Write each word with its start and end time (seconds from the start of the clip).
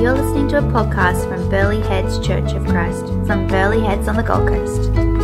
You're 0.00 0.14
listening 0.14 0.46
to 0.50 0.58
a 0.58 0.62
podcast 0.62 1.28
from 1.28 1.48
Burleigh 1.48 1.80
Heads 1.80 2.24
Church 2.24 2.52
of 2.52 2.64
Christ 2.66 3.04
from 3.26 3.48
Burleigh 3.48 3.80
Heads 3.80 4.06
on 4.06 4.14
the 4.14 4.22
Gold 4.22 4.46
Coast. 4.46 5.17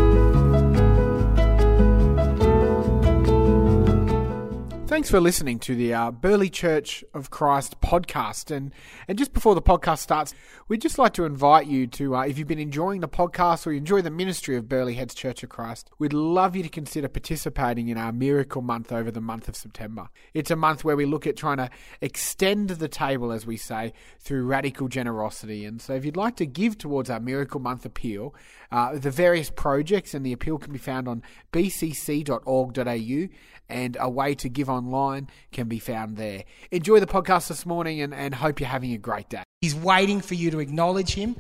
Thanks 4.95 5.11
for 5.11 5.19
listening 5.19 5.59
to 5.59 5.75
the 5.75 5.93
uh, 5.93 6.13
Burleigh 6.13 6.49
Church 6.49 7.03
of 7.15 7.29
Christ 7.29 7.81
podcast. 7.81 8.55
And, 8.55 8.73
and 9.09 9.19
just 9.19 9.33
before 9.33 9.57
the 9.57 9.61
podcast 9.61 9.99
starts, 9.99 10.35
we'd 10.69 10.83
just 10.83 11.01
like 11.01 11.15
to 11.15 11.25
invite 11.25 11.67
you 11.67 11.89
to, 11.89 12.15
uh, 12.15 12.21
if 12.21 12.39
you've 12.39 12.47
been 12.47 12.61
enjoying 12.61 13.01
the 13.01 13.09
podcast 13.09 13.67
or 13.67 13.73
you 13.73 13.79
enjoy 13.79 14.03
the 14.03 14.11
ministry 14.13 14.57
of 14.57 14.69
Burleigh 14.69 14.93
Heads 14.93 15.13
Church 15.13 15.43
of 15.43 15.49
Christ, 15.49 15.91
we'd 15.99 16.13
love 16.13 16.55
you 16.55 16.63
to 16.63 16.69
consider 16.69 17.09
participating 17.09 17.89
in 17.89 17.99
our 17.99 18.13
Miracle 18.13 18.63
Month 18.63 18.93
over 18.93 19.11
the 19.11 19.21
month 19.21 19.49
of 19.49 19.57
September. 19.57 20.11
It's 20.33 20.53
a 20.53 20.57
month 20.57 20.85
where 20.85 20.95
we 20.95 21.07
look 21.07 21.27
at 21.27 21.37
trying 21.37 21.57
to 21.57 21.71
extend 22.01 22.71
the 22.71 22.87
table, 22.87 23.33
as 23.33 23.45
we 23.45 23.57
say, 23.57 23.95
through 24.21 24.47
radical 24.47 24.87
generosity. 24.87 25.65
And 25.65 25.83
so 25.83 25.95
if 25.95 26.05
you'd 26.05 26.17
like 26.17 26.37
to 26.37 26.47
give 26.47 26.79
towards 26.79 27.11
our 27.11 27.19
Miracle 27.19 27.59
Month 27.59 27.85
appeal, 27.85 28.33
uh, 28.71 28.97
the 28.97 29.11
various 29.11 29.51
projects 29.51 30.15
and 30.15 30.25
the 30.25 30.33
appeal 30.33 30.57
can 30.57 30.73
be 30.73 30.79
found 30.79 31.09
on 31.09 31.25
bcc.org.au 31.53 33.29
and 33.69 33.97
a 33.99 34.09
way 34.09 34.35
to 34.35 34.49
give 34.49 34.69
online 34.69 35.29
can 35.53 35.69
be 35.69 35.79
found 35.79 36.17
there. 36.17 36.45
Enjoy 36.71 37.01
the 37.01 37.07
podcast 37.07 37.49
this 37.49 37.65
morning 37.65 38.01
and, 38.01 38.15
and 38.15 38.35
hope 38.35 38.61
you're 38.61 38.69
having 38.69 38.93
a 38.93 38.99
great 38.99 39.29
day. 39.29 39.43
He's 39.61 39.75
waiting 39.75 40.21
for 40.21 40.35
you 40.35 40.51
to 40.51 40.59
acknowledge 40.59 41.15
him 41.15 41.37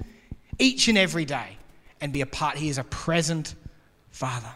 each 0.58 0.88
and 0.88 0.96
every 0.96 1.24
day 1.24 1.58
and 2.00 2.12
be 2.12 2.20
a 2.20 2.26
part. 2.26 2.56
He 2.56 2.68
is 2.68 2.78
a 2.78 2.84
present 2.84 3.54
Father. 4.10 4.50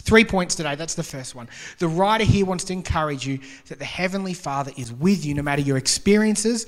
Three 0.00 0.24
points 0.24 0.54
today. 0.54 0.76
That's 0.76 0.94
the 0.94 1.02
first 1.02 1.34
one. 1.34 1.48
The 1.78 1.88
writer 1.88 2.24
here 2.24 2.46
wants 2.46 2.62
to 2.64 2.72
encourage 2.72 3.26
you 3.26 3.40
that 3.66 3.80
the 3.80 3.84
Heavenly 3.84 4.34
Father 4.34 4.70
is 4.76 4.92
with 4.92 5.26
you 5.26 5.34
no 5.34 5.42
matter 5.42 5.62
your 5.62 5.76
experiences, 5.76 6.66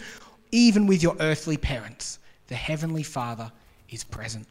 even 0.51 0.89
with 0.89 1.03
your 1.05 1.17
earthly 1.21 1.57
parents. 1.57 2.19
The 2.49 2.57
Heavenly 2.57 3.05
Father 3.05 3.53
is 3.91 4.03
present. 4.03 4.49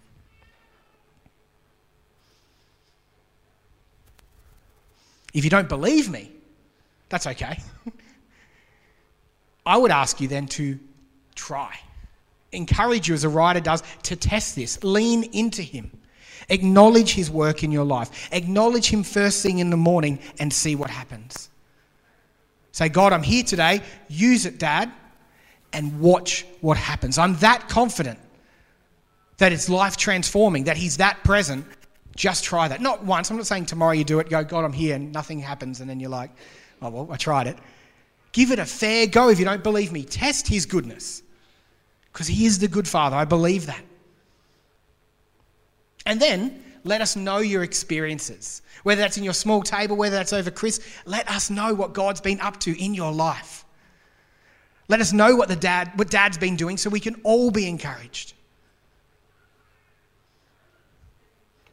If 5.38 5.43
you 5.43 5.52
don't 5.52 5.69
believe 5.69 6.09
me, 6.09 6.31
that's 7.09 7.27
okay. 7.27 7.59
I 9.67 9.77
would 9.77 9.91
ask 9.91 10.19
you 10.19 10.27
then 10.27 10.47
to 10.47 10.80
try. 11.35 11.80
Encourage 12.52 13.07
you, 13.07 13.13
as 13.13 13.23
a 13.23 13.30
writer 13.30 13.59
does, 13.59 13.83
to 14.02 14.15
test 14.15 14.55
this. 14.55 14.83
Lean 14.83 15.25
into 15.33 15.61
Him. 15.61 15.91
Acknowledge 16.49 17.13
His 17.13 17.30
work 17.30 17.63
in 17.63 17.71
your 17.71 17.83
life. 17.83 18.30
Acknowledge 18.31 18.89
Him 18.89 19.03
first 19.03 19.43
thing 19.43 19.59
in 19.59 19.69
the 19.69 19.77
morning 19.77 20.17
and 20.39 20.52
see 20.52 20.73
what 20.73 20.89
happens. 20.89 21.49
Say, 22.71 22.89
God, 22.89 23.13
I'm 23.13 23.21
here 23.21 23.43
today. 23.43 23.83
Use 24.08 24.47
it, 24.47 24.58
Dad, 24.58 24.91
and 25.71 25.99
watch 25.99 26.47
what 26.61 26.77
happens. 26.77 27.19
I'm 27.19 27.35
that 27.38 27.69
confident 27.69 28.17
that 29.38 29.53
it's 29.53 29.69
life 29.69 29.97
transforming, 29.97 30.63
that 30.63 30.77
He's 30.77 30.97
that 30.97 31.23
present. 31.23 31.63
Just 32.17 32.43
try 32.43 32.67
that. 32.67 32.81
Not 32.81 33.05
once. 33.05 33.29
I'm 33.29 33.37
not 33.37 33.45
saying 33.45 33.67
tomorrow 33.67 33.93
you 33.93 34.03
do 34.03 34.19
it, 34.19 34.29
go, 34.29 34.43
God, 34.43 34.65
I'm 34.65 34.73
here, 34.73 34.95
and 34.95 35.13
nothing 35.13 35.39
happens, 35.39 35.79
and 35.79 35.89
then 35.89 35.99
you're 35.99 36.09
like, 36.09 36.31
oh, 36.81 36.89
well, 36.89 37.07
I 37.11 37.15
tried 37.15 37.47
it. 37.47 37.57
Give 38.33 38.51
it 38.51 38.59
a 38.59 38.65
fair 38.65 39.07
go 39.07 39.29
if 39.29 39.39
you 39.39 39.45
don't 39.45 39.63
believe 39.63 39.91
me. 39.91 40.03
Test 40.03 40.47
His 40.47 40.65
goodness 40.65 41.21
because 42.11 42.27
He 42.27 42.45
is 42.45 42.59
the 42.59 42.67
good 42.67 42.87
Father. 42.87 43.15
I 43.15 43.23
believe 43.23 43.67
that. 43.67 43.81
And 46.07 46.19
then 46.19 46.63
let 46.83 47.01
us 47.01 47.15
know 47.15 47.37
your 47.37 47.63
experiences, 47.63 48.63
whether 48.81 49.02
that's 49.02 49.17
in 49.17 49.23
your 49.23 49.33
small 49.33 49.61
table, 49.61 49.95
whether 49.95 50.15
that's 50.15 50.33
over 50.33 50.49
Chris. 50.49 50.79
Let 51.05 51.29
us 51.29 51.52
know 51.52 51.73
what 51.75 51.93
God's 51.93 52.21
been 52.21 52.39
up 52.39 52.59
to 52.61 52.83
in 52.83 52.95
your 52.95 53.11
life. 53.11 53.63
Let 54.87 55.02
us 55.02 55.13
know 55.13 55.35
what 55.35 55.49
the 55.49 55.55
dad, 55.55 55.91
what 55.95 56.09
Dad's 56.09 56.37
been 56.37 56.55
doing, 56.55 56.77
so 56.77 56.89
we 56.89 56.99
can 56.99 57.15
all 57.23 57.52
be 57.52 57.67
encouraged. 57.67 58.33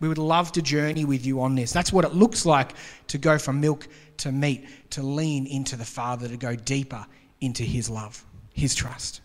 We 0.00 0.08
would 0.08 0.18
love 0.18 0.52
to 0.52 0.62
journey 0.62 1.04
with 1.04 1.24
you 1.24 1.40
on 1.40 1.54
this. 1.54 1.72
That's 1.72 1.92
what 1.92 2.04
it 2.04 2.14
looks 2.14 2.44
like 2.44 2.72
to 3.08 3.18
go 3.18 3.38
from 3.38 3.60
milk 3.60 3.88
to 4.18 4.32
meat, 4.32 4.66
to 4.90 5.02
lean 5.02 5.46
into 5.46 5.76
the 5.76 5.84
Father, 5.84 6.28
to 6.28 6.36
go 6.36 6.54
deeper 6.54 7.06
into 7.40 7.62
His 7.62 7.88
love, 7.90 8.24
His 8.52 8.74
trust. 8.74 9.20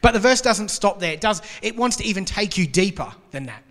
But 0.00 0.12
the 0.12 0.20
verse 0.20 0.40
doesn't 0.40 0.70
stop 0.70 1.00
there. 1.00 1.12
It 1.12 1.20
does. 1.20 1.42
It 1.60 1.76
wants 1.76 1.96
to 1.96 2.04
even 2.04 2.24
take 2.24 2.56
you 2.56 2.66
deeper 2.66 3.12
than 3.30 3.46
that. 3.46 3.62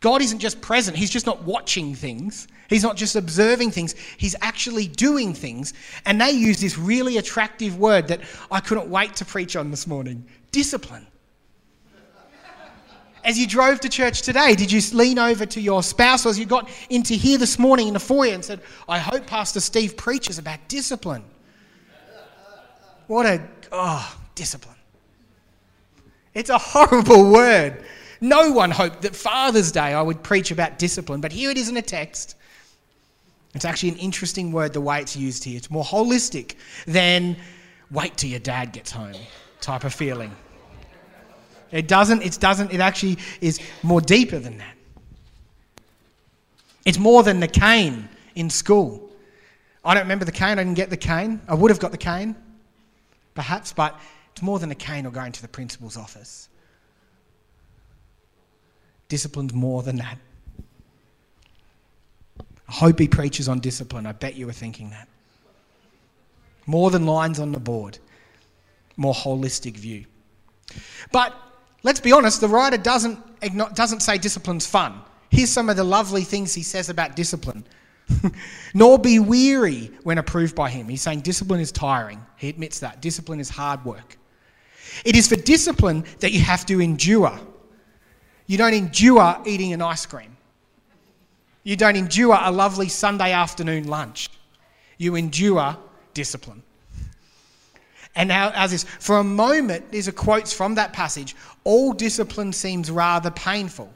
God 0.00 0.20
isn't 0.20 0.38
just 0.38 0.60
present. 0.60 0.96
He's 0.96 1.10
just 1.10 1.26
not 1.26 1.42
watching 1.42 1.94
things. 1.94 2.46
He's 2.68 2.82
not 2.82 2.96
just 2.96 3.16
observing 3.16 3.70
things. 3.70 3.94
He's 4.18 4.36
actually 4.42 4.88
doing 4.88 5.32
things. 5.32 5.72
And 6.04 6.20
they 6.20 6.32
use 6.32 6.60
this 6.60 6.76
really 6.76 7.16
attractive 7.16 7.78
word 7.78 8.08
that 8.08 8.20
I 8.50 8.60
couldn't 8.60 8.88
wait 8.88 9.16
to 9.16 9.24
preach 9.24 9.56
on 9.56 9.70
this 9.70 9.86
morning 9.86 10.26
discipline. 10.52 11.06
As 13.26 13.36
you 13.36 13.48
drove 13.48 13.80
to 13.80 13.88
church 13.88 14.22
today, 14.22 14.54
did 14.54 14.70
you 14.70 14.80
lean 14.96 15.18
over 15.18 15.44
to 15.44 15.60
your 15.60 15.82
spouse 15.82 16.24
or 16.24 16.28
as 16.28 16.38
you 16.38 16.46
got 16.46 16.70
into 16.90 17.14
here 17.14 17.38
this 17.38 17.58
morning 17.58 17.88
in 17.88 17.94
the 17.94 18.00
foyer 18.00 18.32
and 18.32 18.44
said, 18.44 18.60
I 18.88 19.00
hope 19.00 19.26
Pastor 19.26 19.58
Steve 19.58 19.96
preaches 19.96 20.38
about 20.38 20.60
discipline? 20.68 21.24
What 23.08 23.26
a, 23.26 23.42
oh, 23.72 24.16
discipline. 24.36 24.76
It's 26.34 26.50
a 26.50 26.58
horrible 26.58 27.32
word. 27.32 27.84
No 28.20 28.52
one 28.52 28.70
hoped 28.70 29.02
that 29.02 29.16
Father's 29.16 29.72
Day 29.72 29.92
I 29.92 30.02
would 30.02 30.22
preach 30.22 30.52
about 30.52 30.78
discipline, 30.78 31.20
but 31.20 31.32
here 31.32 31.50
it 31.50 31.58
is 31.58 31.68
in 31.68 31.76
a 31.76 31.82
text. 31.82 32.36
It's 33.56 33.64
actually 33.64 33.88
an 33.88 33.98
interesting 33.98 34.52
word 34.52 34.72
the 34.72 34.80
way 34.80 35.00
it's 35.00 35.16
used 35.16 35.42
here. 35.42 35.56
It's 35.56 35.70
more 35.70 35.84
holistic 35.84 36.54
than 36.86 37.36
wait 37.90 38.16
till 38.16 38.30
your 38.30 38.38
dad 38.38 38.70
gets 38.70 38.92
home 38.92 39.16
type 39.60 39.82
of 39.82 39.92
feeling. 39.92 40.30
It 41.76 41.88
doesn't, 41.88 42.22
it 42.22 42.38
doesn't, 42.40 42.72
it 42.72 42.80
actually 42.80 43.18
is 43.42 43.60
more 43.82 44.00
deeper 44.00 44.38
than 44.38 44.56
that. 44.58 44.74
It's 46.86 46.98
more 46.98 47.22
than 47.22 47.38
the 47.38 47.48
cane 47.48 48.08
in 48.34 48.48
school. 48.48 49.10
I 49.84 49.92
don't 49.92 50.04
remember 50.04 50.24
the 50.24 50.32
cane, 50.32 50.58
I 50.58 50.64
didn't 50.64 50.74
get 50.74 50.88
the 50.88 50.96
cane. 50.96 51.40
I 51.46 51.54
would 51.54 51.70
have 51.70 51.78
got 51.78 51.90
the 51.90 51.98
cane, 51.98 52.34
perhaps, 53.34 53.74
but 53.74 54.00
it's 54.32 54.40
more 54.40 54.58
than 54.58 54.70
a 54.70 54.74
cane 54.74 55.04
or 55.04 55.10
going 55.10 55.32
to 55.32 55.42
the 55.42 55.48
principal's 55.48 55.98
office. 55.98 56.48
Discipline's 59.08 59.52
more 59.52 59.82
than 59.82 59.96
that. 59.96 60.18
I 62.40 62.72
hope 62.72 62.98
he 62.98 63.06
preaches 63.06 63.48
on 63.48 63.60
discipline. 63.60 64.06
I 64.06 64.12
bet 64.12 64.34
you 64.34 64.46
were 64.46 64.52
thinking 64.52 64.90
that. 64.90 65.08
More 66.64 66.90
than 66.90 67.04
lines 67.04 67.38
on 67.38 67.52
the 67.52 67.60
board, 67.60 67.98
more 68.96 69.14
holistic 69.14 69.76
view. 69.76 70.06
But 71.12 71.34
let's 71.86 72.00
be 72.00 72.10
honest, 72.10 72.40
the 72.40 72.48
writer 72.48 72.76
doesn't, 72.76 73.16
doesn't 73.74 74.00
say 74.00 74.18
discipline's 74.18 74.66
fun. 74.66 75.00
Here's 75.30 75.50
some 75.50 75.70
of 75.70 75.76
the 75.76 75.84
lovely 75.84 76.22
things 76.22 76.52
he 76.52 76.64
says 76.64 76.88
about 76.88 77.14
discipline. 77.14 77.64
Nor 78.74 78.98
be 78.98 79.20
weary 79.20 79.92
when 80.02 80.18
approved 80.18 80.56
by 80.56 80.68
him. 80.68 80.88
He's 80.88 81.02
saying 81.02 81.20
discipline 81.20 81.60
is 81.60 81.70
tiring. 81.70 82.20
He 82.36 82.48
admits 82.48 82.80
that. 82.80 83.00
Discipline 83.00 83.38
is 83.38 83.48
hard 83.48 83.84
work. 83.84 84.18
It 85.04 85.14
is 85.14 85.28
for 85.28 85.36
discipline 85.36 86.04
that 86.18 86.32
you 86.32 86.40
have 86.40 86.66
to 86.66 86.80
endure. 86.80 87.38
You 88.46 88.58
don't 88.58 88.74
endure 88.74 89.40
eating 89.46 89.72
an 89.72 89.80
ice 89.80 90.06
cream. 90.06 90.36
You 91.62 91.76
don't 91.76 91.96
endure 91.96 92.36
a 92.40 92.50
lovely 92.50 92.88
Sunday 92.88 93.30
afternoon 93.30 93.86
lunch. 93.86 94.30
You 94.98 95.14
endure 95.14 95.76
discipline. 96.14 96.64
And 98.16 98.28
now, 98.28 98.50
as 98.54 98.70
this, 98.70 98.84
for 98.84 99.18
a 99.18 99.24
moment, 99.24 99.90
these 99.92 100.08
are 100.08 100.12
quotes 100.12 100.52
from 100.52 100.74
that 100.76 100.94
passage. 100.94 101.36
All 101.64 101.92
discipline 101.92 102.52
seems 102.52 102.90
rather 102.90 103.30
painful. 103.30 103.92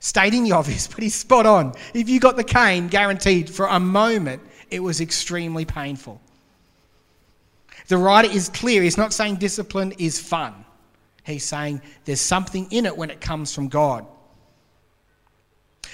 Stating 0.00 0.44
the 0.44 0.52
obvious, 0.52 0.86
but 0.86 1.00
he's 1.00 1.14
spot 1.14 1.44
on. 1.44 1.74
If 1.92 2.08
you 2.08 2.18
got 2.18 2.36
the 2.36 2.44
cane, 2.44 2.88
guaranteed 2.88 3.50
for 3.50 3.66
a 3.66 3.78
moment, 3.78 4.42
it 4.70 4.80
was 4.80 5.02
extremely 5.02 5.66
painful. 5.66 6.20
The 7.88 7.98
writer 7.98 8.30
is 8.30 8.48
clear. 8.48 8.82
He's 8.82 8.98
not 8.98 9.12
saying 9.12 9.36
discipline 9.36 9.92
is 9.98 10.18
fun. 10.18 10.64
He's 11.24 11.44
saying 11.44 11.82
there's 12.04 12.20
something 12.20 12.66
in 12.70 12.86
it 12.86 12.96
when 12.96 13.10
it 13.10 13.20
comes 13.20 13.54
from 13.54 13.68
God. 13.68 14.06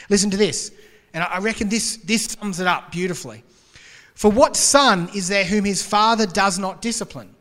Listen 0.09 0.31
to 0.31 0.37
this, 0.37 0.73
and 1.13 1.25
I 1.25 1.39
reckon 1.39 1.69
this, 1.69 1.97
this 1.99 2.25
sums 2.25 2.61
it 2.61 2.67
up 2.67 2.93
beautifully. 2.93 3.43
For 4.15 4.31
what 4.31 4.57
son 4.57 5.09
is 5.15 5.29
there 5.29 5.45
whom 5.45 5.65
his 5.65 5.83
father 5.83 6.27
does 6.27 6.59
not 6.59 6.83
discipline? 6.83 7.35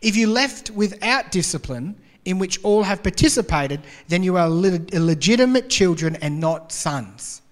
If 0.00 0.16
you 0.16 0.28
left 0.28 0.70
without 0.70 1.30
discipline, 1.30 1.96
in 2.24 2.38
which 2.38 2.62
all 2.62 2.82
have 2.82 3.02
participated, 3.02 3.80
then 4.08 4.22
you 4.22 4.36
are 4.36 4.48
illegitimate 4.48 5.68
children 5.68 6.16
and 6.16 6.38
not 6.38 6.72
sons. 6.72 7.42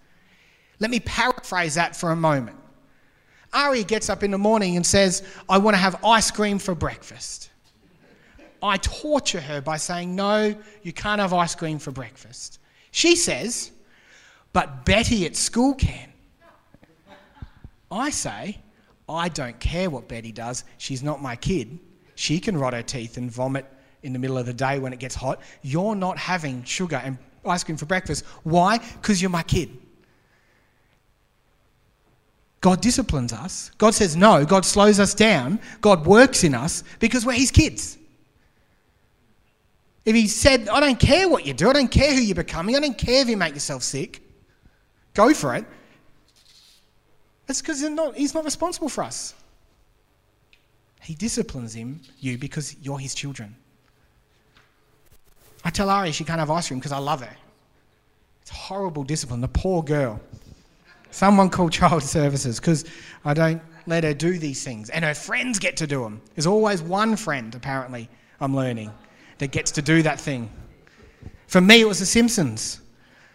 Let 0.79 0.91
me 0.91 1.01
paraphrase 1.01 1.75
that 1.75 1.97
for 1.97 2.13
a 2.13 2.17
moment. 2.17 2.57
Ari 3.53 3.85
gets 3.85 4.09
up 4.09 4.23
in 4.23 4.31
the 4.31 4.39
morning 4.39 4.77
and 4.77 4.87
says, 4.87 5.23
I 5.49 5.59
want 5.59 5.75
to 5.75 5.79
have 5.79 6.05
ice 6.05 6.31
cream 6.31 6.59
for 6.59 6.75
breakfast. 6.75 7.51
I 8.63 8.77
torture 8.77 9.41
her 9.41 9.61
by 9.61 9.77
saying, 9.77 10.15
No, 10.15 10.55
you 10.83 10.93
can't 10.93 11.21
have 11.21 11.33
ice 11.33 11.55
cream 11.55 11.79
for 11.79 11.91
breakfast. 11.91 12.59
She 12.93 13.17
says, 13.17 13.73
But 14.53 14.85
Betty 14.85 15.27
at 15.27 15.35
school 15.35 15.75
can. 15.75 16.10
I 17.91 18.11
say, 18.11 18.59
I 19.09 19.29
don't 19.29 19.59
care 19.59 19.91
what 19.91 20.09
Betty 20.09 20.33
does. 20.33 20.65
She's 20.79 21.03
not 21.03 21.21
my 21.21 21.37
kid. 21.37 21.79
She 22.15 22.39
can 22.39 22.57
rot 22.57 22.73
her 22.73 22.83
teeth 22.83 23.17
and 23.17 23.31
vomit 23.31 23.67
in 24.03 24.13
the 24.13 24.19
middle 24.19 24.39
of 24.39 24.47
the 24.47 24.53
day 24.53 24.79
when 24.79 24.93
it 24.93 24.99
gets 24.99 25.15
hot. 25.15 25.41
You're 25.63 25.95
not 25.95 26.19
having 26.19 26.63
sugar 26.65 27.01
and 27.03 27.19
ice 27.45 27.65
cream 27.65 27.77
for 27.77 27.87
breakfast. 27.87 28.25
Why? 28.45 28.79
Because 28.79 29.21
you're 29.21 29.31
my 29.31 29.43
kid. 29.43 29.71
God 32.61 32.83
disciplines 32.83 33.33
us. 33.33 33.71
God 33.79 33.95
says 33.95 34.17
no. 34.17 34.45
God 34.45 34.65
slows 34.65 35.01
us 35.01 35.15
down. 35.15 35.59
God 35.81 36.07
works 36.07 36.45
in 36.45 36.55
us 36.55 36.85
because 36.99 37.25
we're 37.25 37.33
His 37.33 37.51
kids. 37.51 37.97
If 40.05 40.15
He 40.15 40.29
said, 40.29 40.69
I 40.69 40.81
don't 40.81 41.01
care 41.01 41.29
what 41.29 41.47
you 41.47 41.55
do, 41.55 41.71
I 41.71 41.73
don't 41.73 41.91
care 41.91 42.15
who 42.15 42.21
you're 42.21 42.35
becoming, 42.35 42.77
I 42.77 42.81
don't 42.81 42.99
care 42.99 43.23
if 43.23 43.29
you 43.29 43.37
make 43.37 43.55
yourself 43.55 43.83
sick, 43.83 44.23
go 45.15 45.33
for 45.33 45.55
it. 45.55 45.65
That's 47.51 47.61
because 47.61 47.81
He's 48.15 48.33
not 48.33 48.45
responsible 48.45 48.89
for 48.89 49.03
us. 49.03 49.35
He 51.03 51.17
disciplines 51.17 51.75
him, 51.75 52.01
you, 52.21 52.39
because 52.39 52.77
you're 52.81 53.01
His 53.01 53.13
children. 53.13 53.57
I 55.65 55.71
tell 55.71 55.91
Ari 55.91 56.13
she 56.13 56.23
can't 56.23 56.39
have 56.39 56.49
ice 56.49 56.69
cream 56.69 56.79
because 56.79 56.93
I 56.93 56.99
love 56.99 57.23
her. 57.23 57.37
It's 58.43 58.53
horrible 58.53 59.03
discipline. 59.03 59.41
The 59.41 59.49
poor 59.49 59.83
girl. 59.83 60.21
Someone 61.11 61.51
call 61.51 61.71
child 61.71 62.05
services 62.19 62.61
because 62.61 62.85
I 63.25 63.35
don't 63.35 63.61
let 63.85 64.05
her 64.05 64.15
do 64.15 64.39
these 64.39 64.63
things. 64.63 64.89
And 64.89 65.05
her 65.05 65.13
friends 65.13 65.59
get 65.59 65.77
to 65.79 65.89
do 65.89 66.05
them. 66.05 66.23
There's 66.37 66.47
always 66.47 66.83
one 66.83 67.17
friend, 67.17 67.53
apparently, 67.53 68.09
I'm 68.41 68.55
learning, 68.55 68.93
that 69.39 69.51
gets 69.51 69.73
to 69.73 69.83
do 69.83 70.03
that 70.03 70.21
thing. 70.21 70.49
For 71.49 71.61
me, 71.61 71.81
it 71.81 71.89
was 71.89 71.99
The 71.99 72.07
Simpsons. 72.07 72.81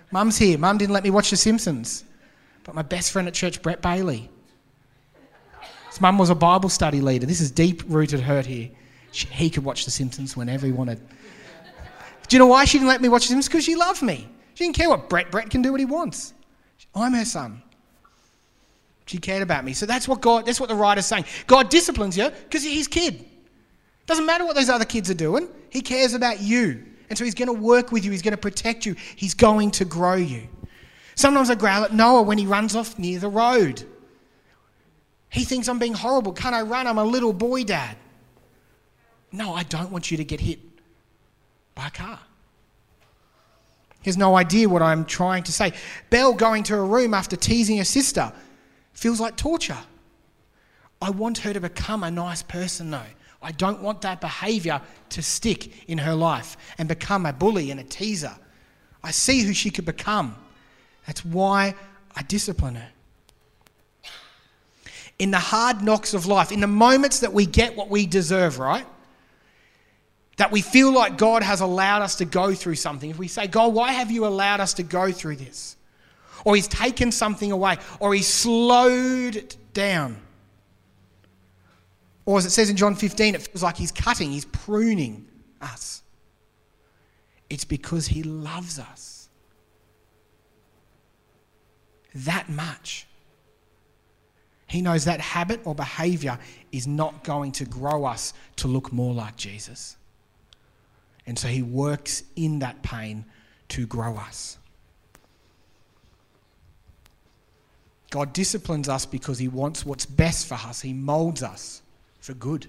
Mum's 0.09 0.37
here. 0.37 0.57
Mum 0.57 0.77
didn't 0.77 0.93
let 0.93 1.03
me 1.03 1.09
watch 1.09 1.31
The 1.31 1.35
Simpsons. 1.35 2.05
But 2.65 2.75
my 2.75 2.81
best 2.81 3.11
friend 3.11 3.27
at 3.27 3.33
church, 3.33 3.61
Brett 3.61 3.81
Bailey. 3.81 4.29
His 5.89 6.01
mum 6.01 6.17
was 6.17 6.29
a 6.29 6.35
Bible 6.35 6.67
study 6.67 6.99
leader. 6.99 7.25
This 7.25 7.39
is 7.39 7.51
deep 7.51 7.83
rooted 7.87 8.19
hurt 8.19 8.45
here. 8.45 8.69
She, 9.11 9.27
he 9.27 9.49
could 9.49 9.63
watch 9.63 9.85
The 9.85 9.91
Simpsons 9.91 10.35
whenever 10.35 10.65
he 10.65 10.73
wanted. 10.73 10.99
Do 12.27 12.35
you 12.35 12.39
know 12.39 12.47
why 12.47 12.65
she 12.65 12.79
didn't 12.79 12.89
let 12.89 13.01
me 13.01 13.07
watch 13.07 13.21
The 13.21 13.27
Simpsons? 13.29 13.47
Because 13.47 13.63
she 13.63 13.75
loved 13.75 14.01
me. 14.01 14.27
She 14.55 14.65
didn't 14.65 14.75
care 14.75 14.89
what 14.89 15.07
Brett. 15.07 15.31
Brett 15.31 15.49
can 15.49 15.61
do 15.61 15.71
what 15.71 15.79
he 15.79 15.85
wants. 15.85 16.33
I'm 16.93 17.13
her 17.13 17.23
son. 17.23 17.61
She 19.05 19.19
cared 19.19 19.43
about 19.43 19.63
me. 19.63 19.73
So 19.73 19.85
that's 19.85 20.07
what 20.07 20.21
God, 20.21 20.45
that's 20.45 20.59
what 20.59 20.67
the 20.67 20.75
writer's 20.75 21.05
saying. 21.05 21.25
God 21.45 21.69
disciplines 21.69 22.17
you 22.17 22.29
because 22.29 22.65
you're 22.65 22.73
his 22.73 22.87
kid. 22.87 23.23
Doesn't 24.07 24.25
matter 24.25 24.45
what 24.45 24.55
those 24.55 24.69
other 24.69 24.85
kids 24.85 25.09
are 25.09 25.15
doing, 25.15 25.47
he 25.69 25.81
cares 25.81 26.13
about 26.13 26.41
you. 26.41 26.83
And 27.09 27.17
so 27.17 27.23
he's 27.23 27.35
going 27.35 27.47
to 27.47 27.53
work 27.53 27.91
with 27.91 28.03
you, 28.03 28.11
he's 28.11 28.23
going 28.23 28.31
to 28.33 28.37
protect 28.37 28.85
you, 28.85 28.95
he's 29.15 29.33
going 29.33 29.71
to 29.71 29.85
grow 29.85 30.15
you. 30.15 30.47
Sometimes 31.15 31.49
I 31.49 31.55
growl 31.55 31.85
at 31.85 31.93
Noah 31.93 32.21
when 32.21 32.37
he 32.37 32.45
runs 32.45 32.75
off 32.75 32.99
near 32.99 33.19
the 33.19 33.29
road. 33.29 33.83
He 35.29 35.43
thinks 35.43 35.67
I'm 35.67 35.79
being 35.79 35.93
horrible. 35.93 36.33
Can't 36.33 36.55
I 36.55 36.61
run? 36.61 36.87
I'm 36.87 36.97
a 36.97 37.03
little 37.03 37.33
boy, 37.33 37.63
Dad. 37.63 37.97
No, 39.31 39.53
I 39.53 39.63
don't 39.63 39.91
want 39.91 40.11
you 40.11 40.17
to 40.17 40.23
get 40.23 40.39
hit 40.39 40.59
by 41.73 41.87
a 41.87 41.91
car. 41.91 42.19
He 44.01 44.09
has 44.09 44.17
no 44.17 44.35
idea 44.35 44.69
what 44.69 44.81
I'm 44.81 45.03
trying 45.03 45.43
to 45.43 45.51
say. 45.51 45.73
Belle 46.09 46.33
going 46.33 46.63
to 46.63 46.73
her 46.73 46.85
room 46.85 47.13
after 47.13 47.35
teasing 47.35 47.77
her 47.79 47.83
sister 47.83 48.31
feels 48.93 49.19
like 49.19 49.35
torture. 49.35 49.77
I 51.01 51.09
want 51.09 51.39
her 51.39 51.53
to 51.53 51.59
become 51.59 52.03
a 52.03 52.11
nice 52.11 52.43
person, 52.43 52.91
though. 52.91 53.01
I 53.41 53.51
don't 53.51 53.81
want 53.81 54.01
that 54.01 54.21
behaviour 54.21 54.81
to 55.09 55.21
stick 55.21 55.89
in 55.89 55.97
her 55.97 56.15
life 56.15 56.55
and 56.77 56.87
become 56.87 57.25
a 57.25 57.33
bully 57.33 57.71
and 57.71 57.79
a 57.79 57.83
teaser. 57.83 58.35
I 59.03 59.11
see 59.11 59.41
who 59.41 59.53
she 59.53 59.69
could 59.69 59.85
become. 59.85 60.35
That's 61.05 61.23
why 61.23 61.75
I 62.15 62.23
discipline 62.23 62.75
her. 62.75 62.89
In 65.17 65.31
the 65.31 65.39
hard 65.39 65.81
knocks 65.81 66.13
of 66.13 66.25
life, 66.25 66.51
in 66.51 66.59
the 66.59 66.67
moments 66.67 67.19
that 67.19 67.31
we 67.31 67.45
get 67.45 67.75
what 67.75 67.89
we 67.89 68.05
deserve, 68.05 68.59
right? 68.59 68.85
That 70.37 70.51
we 70.51 70.61
feel 70.61 70.91
like 70.91 71.17
God 71.17 71.41
has 71.41 71.61
allowed 71.61 72.01
us 72.01 72.15
to 72.15 72.25
go 72.25 72.53
through 72.53 72.75
something. 72.75 73.09
If 73.09 73.17
we 73.17 73.29
say, 73.29 73.47
God, 73.47 73.73
why 73.73 73.93
have 73.93 74.11
you 74.11 74.25
allowed 74.25 74.59
us 74.59 74.73
to 74.75 74.83
go 74.83 75.11
through 75.11 75.37
this? 75.37 75.77
Or 76.43 76.55
He's 76.55 76.67
taken 76.67 77.11
something 77.11 77.51
away, 77.51 77.77
or 77.99 78.13
He's 78.13 78.27
slowed 78.27 79.37
it 79.37 79.55
down. 79.73 80.17
Or 82.25 82.37
as 82.37 82.45
it 82.45 82.49
says 82.49 82.69
in 82.69 82.75
John 82.75 82.95
15, 82.95 83.35
it 83.35 83.41
feels 83.43 83.63
like 83.63 83.77
He's 83.77 83.91
cutting, 83.91 84.31
He's 84.31 84.45
pruning 84.45 85.25
us. 85.61 86.01
It's 87.49 87.63
because 87.63 88.07
He 88.07 88.23
loves 88.23 88.79
us 88.79 89.14
that 92.15 92.49
much. 92.49 93.05
He 94.67 94.81
knows 94.81 95.05
that 95.05 95.21
habit 95.21 95.61
or 95.65 95.75
behavior 95.75 96.39
is 96.71 96.87
not 96.87 97.23
going 97.23 97.51
to 97.53 97.65
grow 97.65 98.05
us 98.05 98.33
to 98.57 98.67
look 98.67 98.91
more 98.91 99.13
like 99.13 99.35
Jesus. 99.35 99.97
And 101.27 101.37
so 101.37 101.47
he 101.47 101.61
works 101.61 102.23
in 102.35 102.59
that 102.59 102.81
pain 102.81 103.25
to 103.69 103.85
grow 103.85 104.15
us. 104.15 104.57
God 108.09 108.33
disciplines 108.33 108.87
us 108.87 109.05
because 109.05 109.37
he 109.37 109.47
wants 109.47 109.85
what's 109.85 110.05
best 110.05 110.47
for 110.47 110.55
us. 110.55 110.81
He 110.81 110.93
molds 110.93 111.43
us 111.43 111.81
for 112.19 112.33
good. 112.33 112.67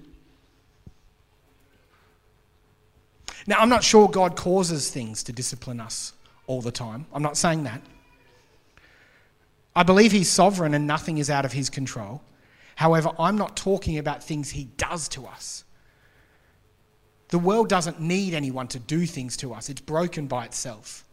Now, 3.45 3.59
I'm 3.59 3.69
not 3.69 3.83
sure 3.83 4.09
God 4.09 4.35
causes 4.35 4.89
things 4.89 5.23
to 5.23 5.31
discipline 5.31 5.79
us 5.79 6.13
all 6.47 6.61
the 6.61 6.71
time. 6.71 7.05
I'm 7.13 7.23
not 7.23 7.37
saying 7.37 7.63
that. 7.63 7.81
I 9.77 9.83
believe 9.83 10.11
He's 10.11 10.27
sovereign 10.27 10.73
and 10.73 10.87
nothing 10.87 11.19
is 11.19 11.29
out 11.29 11.45
of 11.45 11.53
His 11.53 11.69
control. 11.69 12.23
However, 12.75 13.11
I'm 13.19 13.37
not 13.37 13.55
talking 13.55 13.99
about 13.99 14.23
things 14.23 14.49
He 14.49 14.63
does 14.75 15.07
to 15.09 15.27
us. 15.27 15.63
The 17.27 17.37
world 17.37 17.69
doesn't 17.69 18.01
need 18.01 18.33
anyone 18.33 18.67
to 18.69 18.79
do 18.79 19.05
things 19.05 19.37
to 19.37 19.53
us, 19.53 19.69
it's 19.69 19.81
broken 19.81 20.25
by 20.25 20.45
itself. 20.45 21.05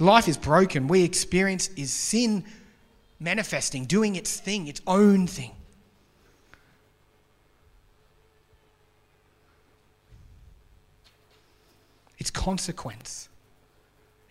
Life 0.00 0.26
is 0.26 0.38
broken. 0.38 0.88
We 0.88 1.04
experience 1.04 1.68
is 1.76 1.92
sin 1.92 2.44
manifesting, 3.20 3.84
doing 3.84 4.16
its 4.16 4.40
thing, 4.40 4.66
its 4.66 4.80
own 4.86 5.26
thing. 5.26 5.52
It's 12.18 12.30
consequence. 12.30 13.28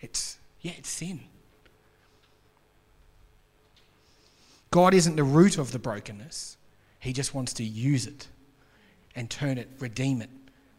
It's, 0.01 0.39
yeah, 0.61 0.73
it's 0.77 0.89
sin. 0.89 1.21
God 4.73 4.95
isn't 4.95 5.17
the 5.17 5.23
root 5.23 5.59
of 5.59 5.71
the 5.71 5.77
brokenness, 5.77 6.57
He 6.99 7.13
just 7.13 7.35
wants 7.35 7.53
to 7.53 7.63
use 7.63 8.07
it 8.07 8.27
and 9.15 9.29
turn 9.29 9.59
it, 9.59 9.69
redeem 9.77 10.19
it. 10.19 10.31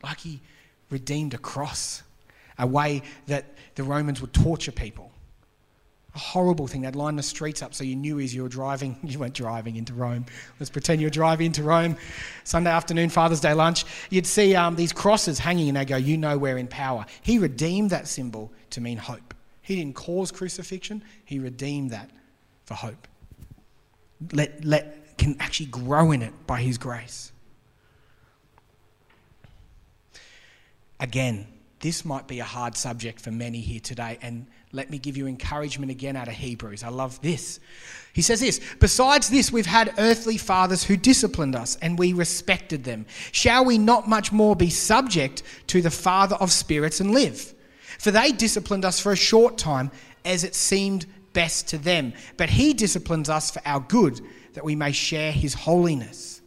Like 0.02 0.18
he 0.18 0.40
redeemed 0.90 1.32
a 1.32 1.38
cross, 1.38 2.02
a 2.58 2.66
way 2.66 3.02
that 3.28 3.44
the 3.76 3.84
Romans 3.84 4.20
would 4.20 4.32
torture 4.32 4.72
people. 4.72 5.12
A 6.16 6.18
horrible 6.18 6.66
thing. 6.66 6.80
They'd 6.80 6.96
line 6.96 7.14
the 7.14 7.22
streets 7.22 7.62
up 7.62 7.72
so 7.72 7.84
you 7.84 7.94
knew 7.94 8.18
as 8.18 8.34
you 8.34 8.42
were 8.42 8.48
driving, 8.48 8.96
you 9.04 9.20
weren't 9.20 9.32
driving 9.32 9.76
into 9.76 9.94
Rome. 9.94 10.26
Let's 10.58 10.70
pretend 10.70 11.00
you 11.00 11.06
were 11.06 11.10
driving 11.10 11.46
into 11.46 11.62
Rome. 11.62 11.96
Sunday 12.42 12.70
afternoon, 12.70 13.10
Father's 13.10 13.40
Day 13.40 13.54
lunch, 13.54 13.84
you'd 14.10 14.26
see 14.26 14.56
um, 14.56 14.74
these 14.74 14.92
crosses 14.92 15.38
hanging 15.38 15.68
and 15.68 15.76
they 15.76 15.84
go, 15.84 15.96
You 15.96 16.16
know 16.16 16.36
we're 16.36 16.58
in 16.58 16.66
power. 16.66 17.06
He 17.22 17.38
redeemed 17.38 17.90
that 17.90 18.08
symbol 18.08 18.50
to 18.70 18.80
mean 18.80 18.98
hope. 18.98 19.34
He 19.62 19.76
didn't 19.76 19.94
cause 19.94 20.32
crucifixion, 20.32 21.04
he 21.24 21.38
redeemed 21.38 21.92
that 21.92 22.10
for 22.64 22.74
hope. 22.74 23.06
Let, 24.32 24.64
let, 24.64 25.16
can 25.18 25.36
actually 25.40 25.66
grow 25.66 26.12
in 26.12 26.22
it 26.22 26.32
by 26.46 26.60
his 26.60 26.78
grace. 26.78 27.32
Again, 31.00 31.46
this 31.80 32.04
might 32.04 32.26
be 32.26 32.40
a 32.40 32.44
hard 32.44 32.76
subject 32.76 33.20
for 33.20 33.30
many 33.30 33.60
here 33.60 33.80
today, 33.80 34.18
and 34.22 34.46
let 34.72 34.88
me 34.88 34.96
give 34.96 35.18
you 35.18 35.26
encouragement 35.26 35.90
again 35.90 36.16
out 36.16 36.28
of 36.28 36.34
Hebrews. 36.34 36.82
I 36.82 36.88
love 36.88 37.20
this. 37.20 37.60
He 38.14 38.22
says 38.22 38.40
this 38.40 38.58
Besides 38.80 39.28
this, 39.28 39.52
we've 39.52 39.66
had 39.66 39.92
earthly 39.98 40.38
fathers 40.38 40.82
who 40.82 40.96
disciplined 40.96 41.54
us, 41.54 41.76
and 41.82 41.98
we 41.98 42.14
respected 42.14 42.84
them. 42.84 43.04
Shall 43.32 43.66
we 43.66 43.76
not 43.76 44.08
much 44.08 44.32
more 44.32 44.56
be 44.56 44.70
subject 44.70 45.42
to 45.66 45.82
the 45.82 45.90
Father 45.90 46.36
of 46.36 46.50
spirits 46.50 47.00
and 47.00 47.10
live? 47.10 47.52
For 47.98 48.10
they 48.10 48.32
disciplined 48.32 48.86
us 48.86 48.98
for 48.98 49.12
a 49.12 49.16
short 49.16 49.58
time, 49.58 49.90
as 50.24 50.42
it 50.42 50.54
seemed 50.54 51.04
best 51.34 51.68
to 51.68 51.78
them. 51.78 52.14
But 52.38 52.48
He 52.48 52.72
disciplines 52.72 53.28
us 53.28 53.50
for 53.50 53.60
our 53.66 53.80
good, 53.80 54.20
that 54.54 54.64
we 54.64 54.74
may 54.74 54.92
share 54.92 55.30
His 55.30 55.52
holiness. 55.52 56.40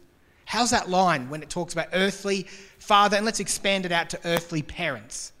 How's 0.44 0.70
that 0.70 0.90
line 0.90 1.30
when 1.30 1.42
it 1.42 1.50
talks 1.50 1.72
about 1.72 1.88
earthly 1.92 2.46
father, 2.78 3.16
and 3.16 3.24
let's 3.24 3.38
expand 3.38 3.86
it 3.86 3.92
out 3.92 4.10
to 4.10 4.20
earthly 4.24 4.62
parents, 4.62 5.32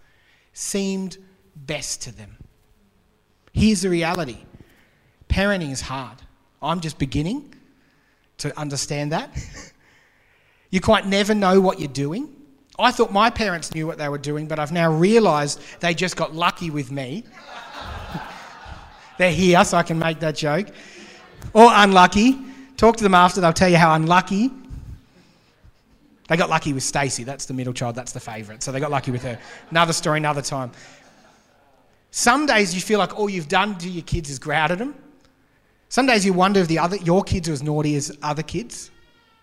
seemed 0.52 1.18
best 1.56 2.02
to 2.02 2.12
them. 2.14 2.36
Here's 3.52 3.82
the 3.82 3.90
reality 3.90 4.38
parenting 5.28 5.72
is 5.72 5.80
hard. 5.80 6.18
I'm 6.62 6.80
just 6.80 6.98
beginning 6.98 7.54
to 8.38 8.56
understand 8.58 9.12
that. 9.12 9.30
you 10.70 10.80
quite 10.80 11.06
never 11.06 11.34
know 11.34 11.60
what 11.60 11.78
you're 11.78 11.88
doing. 11.88 12.34
I 12.78 12.92
thought 12.92 13.12
my 13.12 13.28
parents 13.30 13.74
knew 13.74 13.86
what 13.86 13.98
they 13.98 14.08
were 14.08 14.18
doing, 14.18 14.46
but 14.46 14.58
I've 14.58 14.72
now 14.72 14.92
realised 14.92 15.60
they 15.80 15.94
just 15.94 16.16
got 16.16 16.34
lucky 16.34 16.70
with 16.70 16.92
me. 16.92 17.24
They're 19.18 19.32
here, 19.32 19.64
so 19.64 19.76
I 19.76 19.82
can 19.82 19.98
make 19.98 20.20
that 20.20 20.36
joke. 20.36 20.68
Or 21.52 21.68
unlucky. 21.70 22.38
Talk 22.76 22.96
to 22.96 23.02
them 23.02 23.14
after, 23.14 23.40
they'll 23.40 23.52
tell 23.52 23.68
you 23.68 23.76
how 23.76 23.94
unlucky 23.94 24.52
They 26.28 26.36
got 26.36 26.50
lucky 26.50 26.72
with 26.72 26.82
Stacy. 26.82 27.24
That's 27.24 27.46
the 27.46 27.54
middle 27.54 27.72
child. 27.72 27.94
That's 27.94 28.12
the 28.12 28.20
favourite. 28.20 28.62
So 28.62 28.70
they 28.70 28.80
got 28.80 28.90
lucky 28.90 29.10
with 29.10 29.22
her. 29.22 29.38
Another 29.70 29.92
story, 29.92 30.18
another 30.18 30.42
time. 30.42 30.70
Some 32.10 32.46
days 32.46 32.74
you 32.74 32.80
feel 32.80 32.98
like 32.98 33.18
all 33.18 33.28
you've 33.28 33.48
done 33.48 33.76
to 33.78 33.88
your 33.88 34.02
kids 34.02 34.30
is 34.30 34.38
grout 34.38 34.70
at 34.70 34.78
them. 34.78 34.94
Some 35.88 36.06
days 36.06 36.24
you 36.24 36.34
wonder 36.34 36.60
if 36.60 36.68
the 36.68 36.78
other, 36.78 36.96
your 36.96 37.24
kids 37.24 37.48
are 37.48 37.52
as 37.52 37.62
naughty 37.62 37.96
as 37.96 38.16
other 38.22 38.42
kids. 38.42 38.90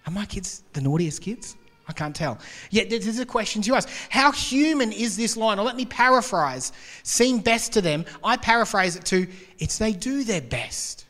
Are 0.06 0.12
my 0.12 0.26
kids 0.26 0.64
the 0.74 0.82
naughtiest 0.82 1.22
kids? 1.22 1.56
I 1.88 1.94
can't 1.94 2.16
tell. 2.16 2.40
Yet 2.72 2.90
this 2.90 3.06
is 3.06 3.20
a 3.20 3.26
question 3.26 3.62
to 3.64 3.76
ask. 3.76 3.88
How 4.10 4.32
human 4.32 4.92
is 4.92 5.16
this 5.16 5.38
line? 5.38 5.60
Or 5.60 5.66
let 5.66 5.76
me 5.76 5.86
paraphrase. 5.86 6.72
Seem 7.04 7.40
best 7.40 7.74
to 7.74 7.82
them, 7.82 8.06
I 8.24 8.38
paraphrase 8.38 8.96
it 8.96 9.06
to 9.06 9.28
it's 9.60 9.78
they 9.78 9.94
do 9.94 10.24
their 10.24 10.42
best. 10.42 11.06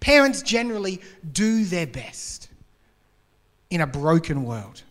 Parents 0.00 0.42
generally 0.42 1.00
do 1.32 1.64
their 1.64 1.86
best 1.86 2.48
in 3.70 3.80
a 3.80 3.86
broken 3.86 4.44
world. 4.44 4.82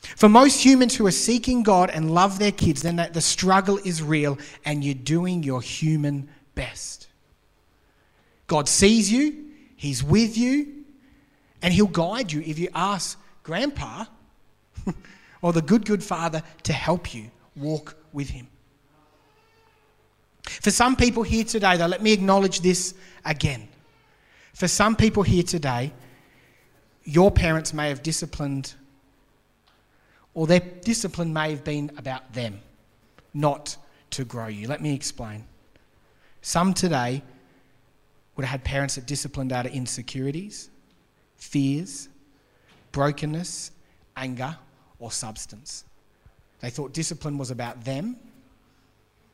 For 0.00 0.28
most 0.28 0.64
humans 0.64 0.94
who 0.94 1.06
are 1.06 1.12
seeking 1.12 1.62
God 1.62 1.90
and 1.90 2.12
love 2.12 2.38
their 2.38 2.52
kids, 2.52 2.82
then 2.82 2.96
the 3.12 3.20
struggle 3.20 3.78
is 3.78 4.02
real 4.02 4.38
and 4.64 4.84
you're 4.84 4.94
doing 4.94 5.42
your 5.42 5.60
human 5.60 6.28
best. 6.54 7.08
God 8.46 8.68
sees 8.68 9.10
you, 9.10 9.46
He's 9.74 10.02
with 10.02 10.38
you, 10.38 10.84
and 11.60 11.74
He'll 11.74 11.86
guide 11.86 12.32
you 12.32 12.40
if 12.42 12.58
you 12.58 12.68
ask 12.74 13.18
Grandpa 13.46 14.06
or 15.40 15.52
the 15.52 15.62
good, 15.62 15.84
good 15.84 16.02
Father 16.02 16.42
to 16.64 16.72
help 16.72 17.14
you 17.14 17.30
walk 17.54 17.96
with 18.12 18.28
Him. 18.28 18.48
For 20.42 20.72
some 20.72 20.96
people 20.96 21.22
here 21.22 21.44
today, 21.44 21.76
though, 21.76 21.86
let 21.86 22.02
me 22.02 22.12
acknowledge 22.12 22.58
this 22.60 22.94
again. 23.24 23.68
For 24.52 24.66
some 24.66 24.96
people 24.96 25.22
here 25.22 25.44
today, 25.44 25.92
your 27.04 27.30
parents 27.30 27.72
may 27.72 27.88
have 27.88 28.02
disciplined, 28.02 28.74
or 30.34 30.48
their 30.48 30.58
discipline 30.58 31.32
may 31.32 31.50
have 31.50 31.62
been 31.62 31.92
about 31.96 32.32
them, 32.32 32.60
not 33.32 33.76
to 34.10 34.24
grow 34.24 34.48
you. 34.48 34.66
Let 34.66 34.82
me 34.82 34.92
explain. 34.92 35.44
Some 36.42 36.74
today 36.74 37.22
would 38.34 38.44
have 38.44 38.50
had 38.50 38.64
parents 38.64 38.96
that 38.96 39.06
disciplined 39.06 39.52
out 39.52 39.66
of 39.66 39.72
insecurities, 39.72 40.68
fears, 41.36 42.08
brokenness, 42.96 43.72
anger, 44.16 44.56
or 44.98 45.12
substance. 45.12 45.84
They 46.60 46.70
thought 46.70 46.94
discipline 46.94 47.36
was 47.36 47.50
about 47.50 47.84
them, 47.84 48.16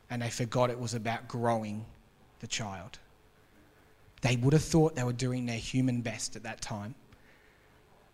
and 0.09 0.21
they 0.21 0.29
forgot 0.29 0.69
it 0.69 0.77
was 0.77 0.95
about 0.95 1.29
growing 1.29 1.85
the 2.41 2.47
child. 2.47 2.99
They 4.19 4.35
would 4.35 4.51
have 4.51 4.65
thought 4.65 4.95
they 4.97 5.03
were 5.05 5.13
doing 5.13 5.45
their 5.45 5.55
human 5.55 6.01
best 6.01 6.35
at 6.35 6.43
that 6.43 6.59
time. 6.59 6.93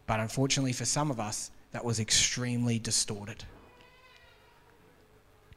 But 0.06 0.20
unfortunately, 0.20 0.72
for 0.72 0.86
some 0.86 1.10
of 1.10 1.20
us, 1.20 1.50
that 1.72 1.84
was 1.84 2.00
extremely 2.00 2.78
distorted. 2.78 3.44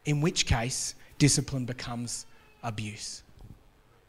In 0.06 0.22
which 0.22 0.46
case, 0.46 0.94
discipline 1.18 1.66
becomes 1.66 2.24
abuse. 2.62 3.22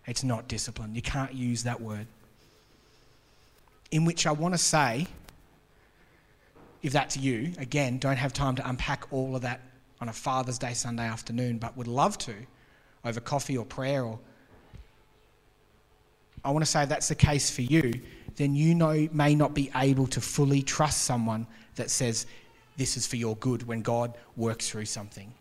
It's 0.07 0.23
not 0.23 0.47
discipline. 0.47 0.95
You 0.95 1.01
can't 1.01 1.33
use 1.33 1.63
that 1.63 1.81
word. 1.81 2.07
In 3.91 4.05
which 4.05 4.25
I 4.25 4.31
want 4.31 4.53
to 4.53 4.57
say, 4.57 5.07
if 6.83 6.93
that's 6.93 7.17
you, 7.17 7.53
again, 7.57 7.97
don't 7.97 8.17
have 8.17 8.33
time 8.33 8.55
to 8.57 8.69
unpack 8.69 9.11
all 9.11 9.35
of 9.35 9.41
that 9.41 9.61
on 10.01 10.09
a 10.09 10.13
Father's 10.13 10.59
Day 10.59 10.73
Sunday 10.73 11.07
afternoon, 11.07 11.57
but 11.57 11.75
would 11.77 11.87
love 11.87 12.17
to 12.19 12.35
over 13.05 13.19
coffee 13.19 13.57
or 13.57 13.65
prayer 13.65 14.03
or 14.03 14.19
I 16.45 16.51
want 16.51 16.65
to 16.65 16.69
say 16.69 16.85
that's 16.85 17.07
the 17.07 17.15
case 17.15 17.49
for 17.49 17.61
you, 17.61 18.01
then 18.35 18.53
you 18.53 18.75
know, 18.75 19.07
may 19.13 19.33
not 19.33 19.53
be 19.53 19.71
able 19.75 20.07
to 20.07 20.19
fully 20.19 20.61
trust 20.61 21.03
someone 21.03 21.47
that 21.75 21.89
says, 21.89 22.25
This 22.75 22.97
is 22.97 23.07
for 23.07 23.15
your 23.15 23.37
good 23.37 23.65
when 23.65 23.81
God 23.81 24.13
works 24.35 24.69
through 24.69 24.85
something. 24.85 25.33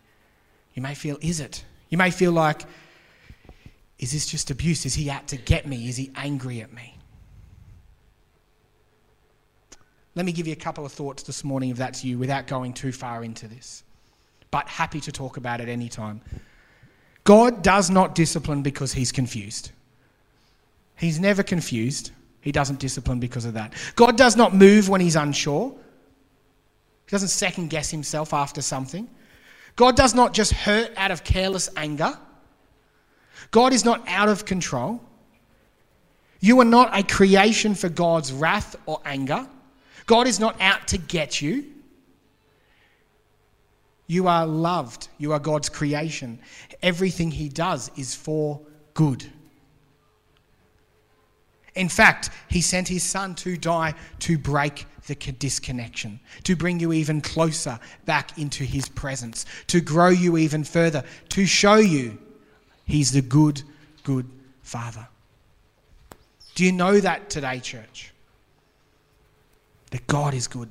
You 0.75 0.83
may 0.83 0.95
feel, 0.95 1.19
Is 1.21 1.41
it? 1.41 1.65
You 1.89 1.99
may 1.99 2.13
feel 2.13 2.31
like, 2.31 2.63
Is 3.99 4.13
this 4.13 4.27
just 4.27 4.53
abuse? 4.53 4.87
Is 4.87 4.95
he 4.95 5.11
out 5.11 5.27
to 5.29 5.37
get 5.37 5.67
me? 5.67 5.89
Is 5.89 5.97
he 5.97 6.13
angry 6.15 6.61
at 6.61 6.73
me? 6.73 6.92
Let 10.15 10.27
me 10.27 10.33
give 10.33 10.47
you 10.47 10.53
a 10.53 10.57
couple 10.57 10.85
of 10.85 10.93
thoughts 10.93 11.23
this 11.23 11.43
morning 11.43 11.71
if 11.71 11.77
that's 11.77 12.05
you 12.05 12.19
without 12.19 12.47
going 12.47 12.75
too 12.75 12.93
far 12.93 13.25
into 13.25 13.49
this. 13.49 13.83
But 14.51 14.69
happy 14.69 15.01
to 15.01 15.13
talk 15.13 15.39
about 15.39 15.61
it 15.61 15.69
any 15.69 15.89
time. 15.89 16.21
God 17.25 17.63
does 17.63 17.89
not 17.89 18.15
discipline 18.15 18.63
because 18.63 18.93
he's 18.93 19.13
confused. 19.13 19.71
He's 20.97 21.19
never 21.19 21.43
confused. 21.43 22.11
He 22.43 22.53
doesn't 22.53 22.79
discipline 22.79 23.21
because 23.21 23.45
of 23.45 23.55
that. 23.55 23.73
God 23.97 24.17
does 24.17 24.37
not 24.37 24.55
move 24.55 24.89
when 24.89 25.01
he's 25.01 25.17
unsure. 25.17 25.71
He 25.71 27.11
doesn't 27.11 27.29
second 27.29 27.71
guess 27.71 27.91
himself 27.91 28.35
after 28.35 28.61
something. 28.61 29.09
God 29.77 29.97
does 29.97 30.15
not 30.15 30.35
just 30.35 30.53
hurt 30.53 30.93
out 30.97 31.11
of 31.11 31.25
careless 31.25 31.71
anger. 31.77 32.19
God 33.51 33.73
is 33.73 33.85
not 33.85 34.07
out 34.07 34.29
of 34.29 34.45
control. 34.45 35.01
You 36.41 36.61
are 36.61 36.67
not 36.67 36.97
a 36.99 37.03
creation 37.03 37.75
for 37.75 37.89
God's 37.89 38.33
wrath 38.33 38.77
or 38.87 39.01
anger. 39.05 39.47
God 40.07 40.27
is 40.27 40.41
not 40.41 40.61
out 40.61 40.89
to 40.89 40.99
get 40.99 41.41
you. 41.41 41.65
You 44.07 44.29
are 44.29 44.47
loved. 44.47 45.09
You 45.19 45.33
are 45.33 45.39
God's 45.39 45.69
creation. 45.69 46.39
Everything 46.83 47.31
He 47.31 47.49
does 47.49 47.91
is 47.97 48.15
for 48.15 48.61
good. 48.95 49.25
In 51.75 51.89
fact, 51.89 52.31
he 52.49 52.61
sent 52.61 52.89
his 52.89 53.03
son 53.03 53.35
to 53.37 53.57
die 53.57 53.95
to 54.21 54.37
break 54.37 54.87
the 55.07 55.15
disconnection, 55.15 56.21
to 56.45 56.55
bring 56.55 56.79
you 56.79 56.93
even 56.93 57.21
closer 57.21 57.79
back 58.05 58.39
into 58.39 58.65
his 58.65 58.89
presence, 58.89 59.47
to 59.69 59.81
grow 59.81 60.09
you 60.09 60.37
even 60.37 60.65
further, 60.65 61.03
to 61.31 61.47
show 61.47 61.77
you 61.77 62.19
he's 62.85 63.13
the 63.13 63.23
good, 63.23 63.63
good 64.05 64.29
Father. 64.63 65.09
Do 66.55 66.65
you 66.65 66.73
know 66.73 67.01
that 67.01 67.31
today, 67.31 67.61
church? 67.61 68.13
That 69.93 70.07
God 70.07 70.35
is 70.35 70.49
good. 70.49 70.71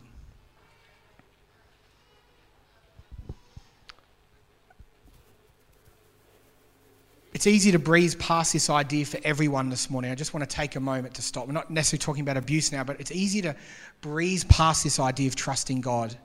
It's 7.33 7.47
easy 7.47 7.71
to 7.71 7.79
breeze 7.79 8.13
past 8.15 8.51
this 8.51 8.69
idea 8.69 9.05
for 9.05 9.19
everyone 9.23 9.69
this 9.69 9.89
morning. 9.89 10.11
I 10.11 10.15
just 10.15 10.33
want 10.33 10.47
to 10.47 10.55
take 10.55 10.75
a 10.75 10.79
moment 10.79 11.13
to 11.15 11.21
stop. 11.21 11.47
We're 11.47 11.53
not 11.53 11.71
necessarily 11.71 12.03
talking 12.03 12.21
about 12.21 12.35
abuse 12.35 12.71
now, 12.71 12.83
but 12.83 12.99
it's 12.99 13.11
easy 13.11 13.41
to 13.43 13.55
breeze 14.01 14.43
past 14.45 14.83
this 14.83 14.99
idea 14.99 15.27
of 15.27 15.35
trusting 15.35 15.81
God 15.81 16.15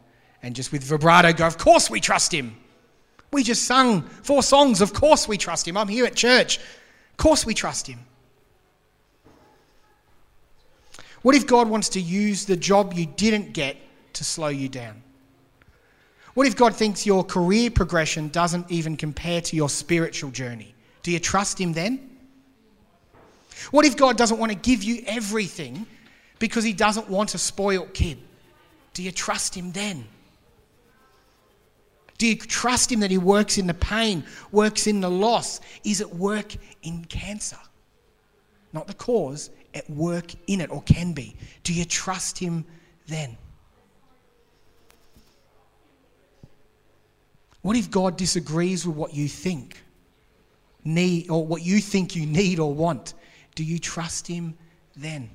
and 0.43 0.55
just 0.55 0.73
with 0.73 0.83
vibrato 0.83 1.33
go, 1.33 1.47
Of 1.47 1.59
course 1.59 1.91
we 1.91 2.01
trust 2.01 2.33
Him. 2.33 2.57
We 3.31 3.43
just 3.43 3.65
sung 3.65 4.03
four 4.03 4.43
songs. 4.43 4.81
Of 4.81 4.95
course 4.95 5.29
we 5.29 5.37
trust 5.37 5.69
Him. 5.69 5.77
I'm 5.77 5.89
here 5.89 6.07
at 6.07 6.15
church. 6.15 6.59
Of 6.59 7.17
course 7.19 7.45
we 7.45 7.53
trust 7.53 7.87
Him. 7.87 8.01
What 11.27 11.35
if 11.35 11.45
God 11.45 11.69
wants 11.69 11.89
to 11.89 12.01
use 12.01 12.45
the 12.45 12.57
job 12.57 12.95
you 12.95 13.05
didn't 13.05 13.53
get 13.53 13.77
to 14.13 14.23
slow 14.23 14.47
you 14.47 14.69
down? 14.69 15.03
What 16.35 16.47
if 16.47 16.55
God 16.55 16.73
thinks 16.73 17.05
your 17.05 17.25
career 17.25 17.69
progression 17.69 18.29
doesn't 18.29 18.71
even 18.71 18.97
compare 18.97 19.41
to 19.41 19.57
your 19.57 19.69
spiritual 19.69 20.31
journey? 20.31 20.73
Do 21.03 21.11
you 21.11 21.19
trust 21.19 21.61
Him 21.61 21.73
then? 21.73 22.17
What 23.73 23.85
if 23.85 23.97
God 23.97 24.17
doesn't 24.17 24.39
want 24.39 24.53
to 24.53 24.57
give 24.57 24.85
you 24.85 25.03
everything 25.05 25.85
because 26.39 26.63
He 26.63 26.73
doesn't 26.73 27.11
want 27.11 27.35
a 27.35 27.39
spoiled 27.39 27.93
kid? 27.93 28.19
Do 28.95 29.03
you 29.03 29.11
trust 29.11 29.53
Him 29.53 29.73
then? 29.73 30.05
Do 32.19 32.29
you 32.29 32.37
trust 32.37 32.93
Him 32.93 33.01
that 33.01 33.11
He 33.11 33.19
works 33.19 33.59
in 33.59 33.67
the 33.67 33.75
pain, 33.75 34.23
works 34.53 34.87
in 34.87 35.01
the 35.01 35.11
loss? 35.11 35.61
Is 35.83 36.01
it 36.01 36.15
work 36.15 36.55
in 36.85 37.05
cancer? 37.07 37.59
Not 38.73 38.87
the 38.87 38.95
cause, 38.95 39.51
at 39.77 39.89
work 39.89 40.33
in 40.49 40.61
it, 40.61 40.71
or 40.71 40.83
can 40.83 41.13
be. 41.13 41.37
Do 41.63 41.73
you 41.73 41.85
trust 41.85 42.39
Him 42.39 42.65
then? 43.07 43.37
What 47.63 47.77
if 47.77 47.91
God 47.91 48.17
disagrees 48.17 48.87
with 48.87 48.97
what 48.97 49.15
you 49.15 49.29
think? 49.29 49.83
need 50.87 51.29
or 51.29 51.45
what 51.45 51.63
you 51.63 51.81
think 51.81 52.17
you 52.17 52.25
need 52.25 52.59
or 52.59 52.73
want, 52.73 53.15
do 53.55 53.65
you 53.65 53.79
trust 53.79 54.27
Him 54.27 54.57
then? 54.97 55.29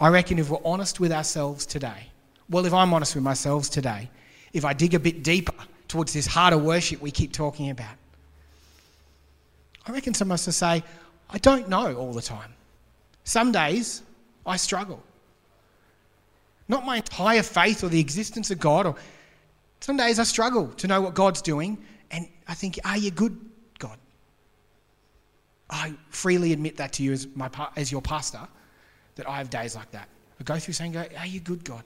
I 0.00 0.08
reckon 0.08 0.38
if 0.38 0.48
we're 0.48 0.58
honest 0.64 1.00
with 1.00 1.12
ourselves 1.12 1.66
today, 1.66 2.08
well, 2.48 2.64
if 2.64 2.72
I'm 2.72 2.94
honest 2.94 3.14
with 3.14 3.24
myself 3.24 3.68
today, 3.68 4.08
if 4.52 4.64
I 4.64 4.72
dig 4.72 4.94
a 4.94 5.00
bit 5.00 5.22
deeper 5.22 5.52
towards 5.88 6.12
this 6.12 6.26
heart 6.26 6.54
of 6.54 6.62
worship 6.62 7.02
we 7.02 7.10
keep 7.10 7.32
talking 7.32 7.70
about, 7.70 7.94
I 9.86 9.92
reckon 9.92 10.14
some 10.14 10.30
of 10.30 10.34
us 10.34 10.46
will 10.46 10.52
say, 10.52 10.82
I 11.30 11.38
don't 11.38 11.68
know 11.68 11.94
all 11.96 12.12
the 12.12 12.22
time. 12.22 12.52
Some 13.24 13.52
days 13.52 14.02
I 14.46 14.56
struggle. 14.56 15.02
Not 16.68 16.84
my 16.84 16.96
entire 16.96 17.42
faith 17.42 17.84
or 17.84 17.88
the 17.88 18.00
existence 18.00 18.50
of 18.50 18.58
God, 18.58 18.86
or 18.86 18.96
some 19.80 19.96
days 19.96 20.18
I 20.18 20.24
struggle 20.24 20.68
to 20.68 20.86
know 20.86 21.00
what 21.00 21.14
God's 21.14 21.42
doing, 21.42 21.78
and 22.10 22.28
I 22.48 22.54
think, 22.54 22.78
are 22.84 22.96
you 22.96 23.10
good, 23.10 23.38
God? 23.78 23.98
I 25.70 25.94
freely 26.10 26.52
admit 26.52 26.76
that 26.76 26.92
to 26.94 27.02
you 27.02 27.12
as, 27.12 27.26
my, 27.34 27.50
as 27.76 27.90
your 27.90 28.02
pastor, 28.02 28.40
that 29.16 29.28
I 29.28 29.38
have 29.38 29.50
days 29.50 29.74
like 29.74 29.90
that. 29.92 30.08
I 30.40 30.44
go 30.44 30.58
through 30.58 30.74
saying, 30.74 30.96
Are 30.96 31.26
you 31.26 31.40
good, 31.40 31.64
God? 31.64 31.82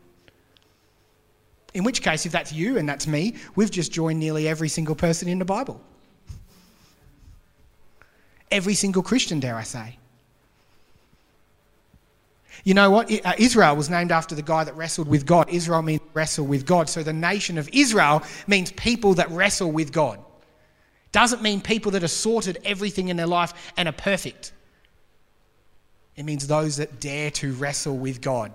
In 1.72 1.84
which 1.84 2.02
case, 2.02 2.26
if 2.26 2.32
that's 2.32 2.52
you 2.52 2.78
and 2.78 2.88
that's 2.88 3.06
me, 3.06 3.36
we've 3.54 3.70
just 3.70 3.92
joined 3.92 4.18
nearly 4.18 4.48
every 4.48 4.68
single 4.68 4.96
person 4.96 5.28
in 5.28 5.38
the 5.38 5.44
Bible. 5.44 5.80
Every 8.50 8.74
single 8.74 9.02
Christian, 9.02 9.40
dare 9.40 9.56
I 9.56 9.62
say. 9.62 9.96
You 12.64 12.74
know 12.74 12.90
what? 12.90 13.10
Uh, 13.10 13.32
Israel 13.38 13.76
was 13.76 13.88
named 13.88 14.12
after 14.12 14.34
the 14.34 14.42
guy 14.42 14.64
that 14.64 14.76
wrestled 14.76 15.08
with 15.08 15.24
God. 15.24 15.48
Israel 15.48 15.82
means 15.82 16.00
wrestle 16.12 16.46
with 16.46 16.66
God. 16.66 16.88
So 16.88 17.02
the 17.02 17.12
nation 17.12 17.58
of 17.58 17.68
Israel 17.72 18.22
means 18.46 18.70
people 18.72 19.14
that 19.14 19.30
wrestle 19.30 19.72
with 19.72 19.92
God. 19.92 20.18
Doesn't 21.12 21.42
mean 21.42 21.60
people 21.60 21.92
that 21.92 22.02
have 22.02 22.10
sorted 22.10 22.58
everything 22.64 23.08
in 23.08 23.16
their 23.16 23.26
life 23.26 23.72
and 23.76 23.88
are 23.88 23.92
perfect. 23.92 24.52
It 26.16 26.24
means 26.24 26.46
those 26.46 26.76
that 26.76 27.00
dare 27.00 27.30
to 27.32 27.52
wrestle 27.54 27.96
with 27.96 28.20
God. 28.20 28.52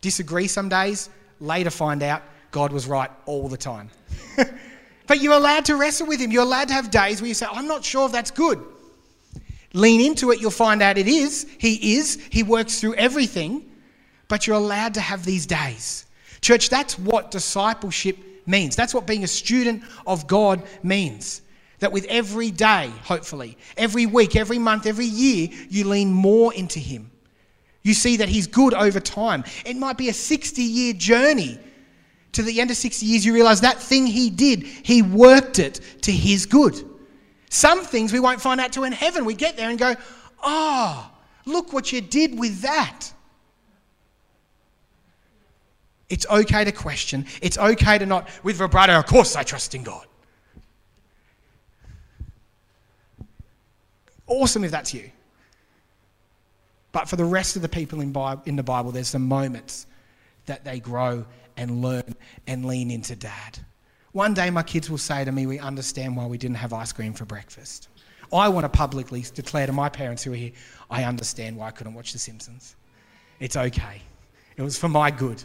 Disagree 0.00 0.48
some 0.48 0.68
days, 0.68 1.10
later 1.40 1.70
find 1.70 2.02
out 2.02 2.22
God 2.50 2.72
was 2.72 2.86
right 2.86 3.10
all 3.26 3.48
the 3.48 3.56
time. 3.56 3.90
but 5.06 5.20
you're 5.20 5.34
allowed 5.34 5.66
to 5.66 5.76
wrestle 5.76 6.06
with 6.06 6.20
Him. 6.20 6.32
You're 6.32 6.42
allowed 6.42 6.68
to 6.68 6.74
have 6.74 6.90
days 6.90 7.20
where 7.20 7.28
you 7.28 7.34
say, 7.34 7.46
I'm 7.50 7.68
not 7.68 7.84
sure 7.84 8.06
if 8.06 8.12
that's 8.12 8.30
good. 8.30 8.64
Lean 9.74 10.00
into 10.00 10.30
it, 10.30 10.40
you'll 10.40 10.50
find 10.50 10.82
out 10.82 10.98
it 10.98 11.08
is. 11.08 11.46
He 11.58 11.96
is. 11.96 12.22
He 12.30 12.42
works 12.42 12.80
through 12.80 12.94
everything. 12.94 13.70
But 14.28 14.46
you're 14.46 14.56
allowed 14.56 14.94
to 14.94 15.00
have 15.00 15.24
these 15.24 15.46
days. 15.46 16.06
Church, 16.40 16.68
that's 16.68 16.98
what 16.98 17.30
discipleship 17.30 18.18
means. 18.46 18.76
That's 18.76 18.94
what 18.94 19.06
being 19.06 19.24
a 19.24 19.28
student 19.28 19.82
of 20.06 20.26
God 20.26 20.62
means. 20.82 21.42
That 21.78 21.92
with 21.92 22.04
every 22.06 22.50
day, 22.50 22.92
hopefully, 23.02 23.56
every 23.76 24.06
week, 24.06 24.36
every 24.36 24.58
month, 24.58 24.86
every 24.86 25.06
year, 25.06 25.48
you 25.68 25.88
lean 25.88 26.12
more 26.12 26.54
into 26.54 26.78
Him. 26.78 27.10
You 27.82 27.94
see 27.94 28.18
that 28.18 28.28
He's 28.28 28.46
good 28.46 28.74
over 28.74 29.00
time. 29.00 29.44
It 29.64 29.76
might 29.76 29.98
be 29.98 30.08
a 30.08 30.14
60 30.14 30.62
year 30.62 30.92
journey. 30.92 31.58
To 32.32 32.42
the 32.42 32.60
end 32.60 32.70
of 32.70 32.76
60 32.76 33.04
years, 33.04 33.26
you 33.26 33.34
realize 33.34 33.60
that 33.60 33.78
thing 33.78 34.06
He 34.06 34.30
did, 34.30 34.62
He 34.62 35.02
worked 35.02 35.58
it 35.58 35.80
to 36.02 36.12
His 36.12 36.46
good. 36.46 36.88
Some 37.52 37.84
things 37.84 38.14
we 38.14 38.18
won't 38.18 38.40
find 38.40 38.58
out 38.62 38.72
till 38.72 38.84
in 38.84 38.92
heaven. 38.92 39.26
We 39.26 39.34
get 39.34 39.58
there 39.58 39.68
and 39.68 39.78
go, 39.78 39.94
oh, 40.42 41.10
look 41.44 41.74
what 41.74 41.92
you 41.92 42.00
did 42.00 42.38
with 42.38 42.62
that. 42.62 43.12
It's 46.08 46.24
okay 46.30 46.64
to 46.64 46.72
question. 46.72 47.26
It's 47.42 47.58
okay 47.58 47.98
to 47.98 48.06
not, 48.06 48.26
with 48.42 48.56
vibrato, 48.56 48.98
of 48.98 49.04
course 49.04 49.36
I 49.36 49.42
trust 49.42 49.74
in 49.74 49.82
God. 49.82 50.06
Awesome 54.26 54.64
if 54.64 54.70
that's 54.70 54.94
you. 54.94 55.10
But 56.90 57.06
for 57.06 57.16
the 57.16 57.24
rest 57.26 57.56
of 57.56 57.60
the 57.60 57.68
people 57.68 58.00
in, 58.00 58.16
in 58.46 58.56
the 58.56 58.62
Bible, 58.62 58.92
there's 58.92 59.08
some 59.08 59.28
moments 59.28 59.86
that 60.46 60.64
they 60.64 60.80
grow 60.80 61.26
and 61.58 61.82
learn 61.82 62.14
and 62.46 62.64
lean 62.64 62.90
into 62.90 63.14
dad. 63.14 63.58
One 64.12 64.34
day 64.34 64.50
my 64.50 64.62
kids 64.62 64.90
will 64.90 64.98
say 64.98 65.24
to 65.24 65.32
me, 65.32 65.46
We 65.46 65.58
understand 65.58 66.16
why 66.16 66.26
we 66.26 66.38
didn't 66.38 66.56
have 66.56 66.72
ice 66.72 66.92
cream 66.92 67.14
for 67.14 67.24
breakfast. 67.24 67.88
I 68.32 68.48
want 68.48 68.64
to 68.64 68.68
publicly 68.68 69.24
declare 69.34 69.66
to 69.66 69.72
my 69.72 69.88
parents 69.88 70.22
who 70.22 70.32
are 70.32 70.36
here, 70.36 70.52
I 70.90 71.04
understand 71.04 71.56
why 71.56 71.68
I 71.68 71.70
couldn't 71.70 71.92
watch 71.94 72.12
The 72.12 72.18
Simpsons. 72.18 72.76
It's 73.40 73.56
okay. 73.56 74.00
It 74.56 74.62
was 74.62 74.78
for 74.78 74.88
my 74.88 75.10
good. 75.10 75.42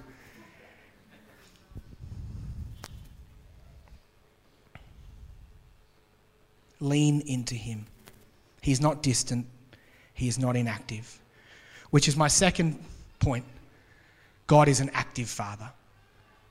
Lean 6.79 7.21
into 7.21 7.55
Him. 7.55 7.87
He's 8.61 8.79
not 8.79 9.01
distant, 9.01 9.47
He 10.13 10.27
is 10.27 10.37
not 10.37 10.55
inactive. 10.55 11.19
Which 11.89 12.07
is 12.07 12.15
my 12.15 12.27
second 12.27 12.83
point. 13.19 13.45
God 14.45 14.67
is 14.67 14.79
an 14.79 14.89
active 14.93 15.29
Father. 15.29 15.69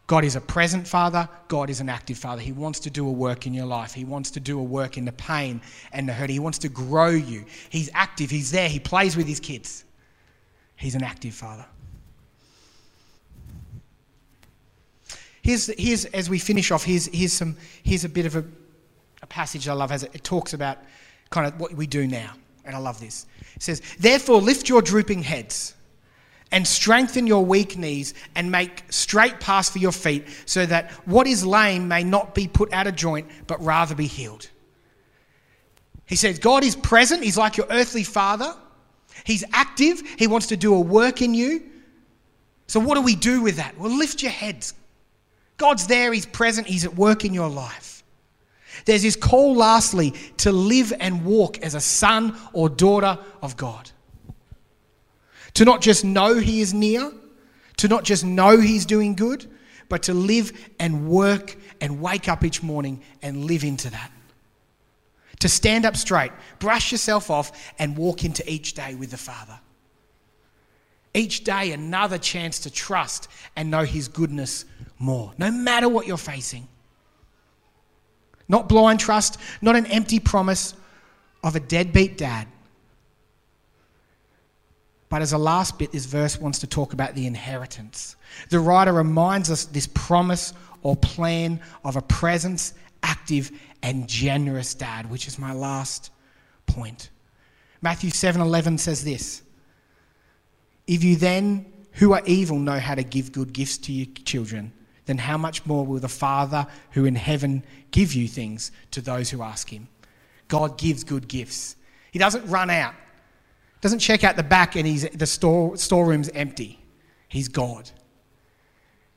God 0.07 0.25
is 0.25 0.37
a 0.37 0.41
present 0.41 0.87
father. 0.87 1.29
God 1.49 1.69
is 1.69 1.81
an 1.81 1.89
active 1.89 2.17
father. 2.17 2.41
He 2.41 2.53
wants 2.53 2.79
to 2.81 2.91
do 2.91 3.09
a 3.09 3.11
work 3.11 3.47
in 3.47 3.53
your 3.53 3.67
life. 3.67 3.93
He 3.93 4.05
wants 4.05 4.31
to 4.33 4.41
do 4.41 4.59
a 4.59 4.63
work 4.63 4.97
in 4.97 5.05
the 5.05 5.13
pain 5.13 5.61
and 5.93 6.09
the 6.09 6.13
hurt. 6.13 6.31
He 6.31 6.39
wants 6.39 6.59
to 6.59 6.69
grow 6.69 7.11
you. 7.11 7.45
He's 7.71 7.91
active. 7.93 8.31
He's 8.31 8.53
there. 8.53 8.69
He 8.69 8.79
plays 8.79 9.17
with 9.17 9.27
his 9.27 9.41
kids. 9.41 9.85
He's 10.77 10.95
an 10.95 11.03
active 11.03 11.35
father. 11.35 11.67
Here's, 15.43 15.67
here's 15.79 16.05
as 16.07 16.29
we 16.29 16.39
finish 16.39 16.71
off, 16.71 16.85
here's, 16.85 17.07
here's, 17.07 17.33
some, 17.33 17.57
here's 17.83 18.05
a 18.05 18.09
bit 18.09 18.27
of 18.27 18.37
a, 18.37 18.45
a 19.23 19.27
passage 19.27 19.69
I 19.69 19.73
love 19.73 19.93
as 19.93 20.03
it, 20.03 20.15
it 20.15 20.25
talks 20.25 20.55
about 20.55 20.79
kind 21.31 21.47
of 21.47 21.59
what 21.61 21.73
we 21.75 21.87
do 21.87 22.07
now. 22.07 22.33
And 22.65 22.75
I 22.75 22.79
love 22.79 23.01
this. 23.01 23.27
It 23.55 23.63
says, 23.63 23.83
Therefore, 23.99 24.41
lift 24.41 24.69
your 24.69 24.83
drooping 24.83 25.23
heads 25.23 25.76
and 26.53 26.67
strengthen 26.67 27.27
your 27.27 27.45
weak 27.45 27.77
knees 27.77 28.15
and 28.35 28.51
make 28.51 28.85
straight 28.91 29.41
paths 29.41 29.69
for 29.69 29.79
your 29.79 29.93
feet 29.93 30.27
so 30.47 30.65
that 30.65 30.91
what 31.05 31.27
is 31.27 31.45
lame 31.45 31.89
may 31.89 32.05
not 32.05 32.35
be 32.35 32.47
put 32.47 32.73
out 32.73 32.87
of 32.87 32.95
joint 32.95 33.29
but 33.47 33.61
rather 33.63 33.95
be 33.95 34.07
healed. 34.07 34.49
He 36.07 36.15
says, 36.15 36.39
God 36.39 36.63
is 36.63 36.77
present. 36.77 37.25
He's 37.25 37.37
like 37.37 37.57
your 37.57 37.67
earthly 37.69 38.05
father. 38.05 38.55
He's 39.25 39.45
active. 39.53 40.01
He 40.19 40.29
wants 40.29 40.47
to 40.49 40.57
do 40.57 40.75
a 40.75 40.81
work 40.81 41.21
in 41.21 41.35
you. 41.35 41.65
So, 42.69 42.79
what 42.79 42.95
do 42.95 43.03
we 43.03 43.17
do 43.17 43.43
with 43.43 43.57
that? 43.57 43.77
Well, 43.79 43.91
lift 43.91 44.23
your 44.23 44.31
heads. 44.31 44.75
God's 45.57 45.87
there. 45.87 46.13
He's 46.13 46.27
present. 46.27 46.67
He's 46.67 46.85
at 46.85 46.95
work 46.95 47.25
in 47.25 47.35
your 47.35 47.49
life. 47.49 48.05
There's 48.85 49.03
this 49.03 49.17
call, 49.17 49.57
lastly, 49.57 50.13
to 50.39 50.53
live 50.53 50.93
and 51.01 51.25
walk 51.25 51.59
as 51.59 51.75
a 51.75 51.81
son 51.81 52.37
or 52.53 52.69
daughter 52.69 53.19
of 53.43 53.57
God 53.57 53.91
to 55.57 55.65
not 55.65 55.81
just 55.81 56.05
know 56.05 56.35
He 56.35 56.61
is 56.61 56.75
near, 56.75 57.11
to 57.79 57.89
not 57.89 58.05
just 58.05 58.25
know 58.25 58.59
He's 58.59 58.85
doing 58.85 59.15
good, 59.15 59.51
but 59.89 60.03
to 60.05 60.13
live 60.13 60.53
and 60.79 61.09
work 61.09 61.57
and 61.81 62.01
wake 62.01 62.29
up 62.29 62.45
each 62.45 62.63
morning 62.63 63.03
and 63.23 63.47
live 63.47 63.65
into 63.65 63.89
that. 63.91 64.13
To 65.41 65.49
stand 65.49 65.87
up 65.87 65.97
straight, 65.97 66.33
brush 66.59 66.93
yourself 66.93 67.31
off, 67.31 67.73
and 67.79 67.97
walk 67.97 68.23
into 68.23 68.49
each 68.51 68.75
day 68.75 68.95
with 68.97 69.11
the 69.11 69.17
Father. 69.17 69.59
Each 71.15 71.43
day, 71.43 71.73
another 71.73 72.19
chance 72.19 72.59
to 72.61 72.71
trust 72.71 73.29
and 73.57 73.71
know 73.71 73.85
His 73.85 74.09
goodness 74.09 74.67
more, 74.99 75.33
no 75.39 75.51
matter 75.51 75.89
what 75.89 76.07
you're 76.07 76.19
facing. 76.19 76.69
Not 78.47 78.69
blind 78.69 79.01
trust, 79.01 79.39
not 79.63 79.75
an 79.75 79.87
empty 79.87 80.21
promise 80.21 80.75
of 81.43 81.57
a 81.57 81.61
deadbeat 81.61 82.19
dad, 82.19 82.47
but 85.09 85.23
as 85.23 85.33
a 85.33 85.39
last 85.39 85.79
bit, 85.79 85.93
this 85.93 86.05
verse 86.05 86.41
wants 86.41 86.59
to 86.61 86.67
talk 86.67 86.93
about 86.93 87.15
the 87.15 87.27
inheritance. 87.27 88.17
The 88.51 88.59
writer 88.59 88.93
reminds 88.93 89.51
us 89.51 89.67
this 89.67 89.87
promise 89.87 90.53
or 90.83 90.97
plan 90.97 91.61
of 91.85 91.97
a 91.97 92.03
presence, 92.03 92.75
active, 93.03 93.53
and 93.83 94.09
generous 94.09 94.75
dad, 94.75 95.09
which 95.11 95.29
is 95.29 95.39
my 95.39 95.53
last 95.53 96.11
point. 96.67 97.11
Matthew 97.83 98.11
7:11 98.11 98.79
says 98.79 99.05
this: 99.05 99.43
If 100.87 101.05
you 101.05 101.17
then 101.17 101.67
who 101.93 102.13
are 102.13 102.23
evil 102.27 102.59
know 102.59 102.79
how 102.79 102.95
to 102.95 103.05
give 103.05 103.33
good 103.33 103.53
gifts 103.53 103.79
to 103.79 103.93
your 103.93 104.07
children, 104.25 104.73
then 105.07 105.19
how 105.19 105.39
much 105.39 105.65
more 105.67 105.87
will 105.87 106.01
the 106.01 106.09
Father 106.09 106.67
who 106.91 107.05
in 107.05 107.15
heaven 107.15 107.65
give 107.91 108.13
you 108.13 108.27
things 108.27 108.73
to 108.91 109.01
those 109.01 109.31
who 109.31 109.43
ask 109.43 109.71
him? 109.71 109.89
God 110.49 110.79
gives 110.79 111.05
good 111.05 111.29
gifts. 111.29 111.77
He 112.11 112.19
doesn't 112.19 112.47
run 112.49 112.71
out. 112.71 112.95
Doesn't 113.87 114.01
check 114.01 114.25
out 114.25 114.35
the 114.35 114.43
back 114.43 114.75
and 114.75 114.85
he's, 114.85 115.09
the 115.11 115.29
store, 115.29 115.77
storeroom's 115.77 116.29
empty. 116.31 116.81
He's 117.29 117.47
God. 117.47 117.89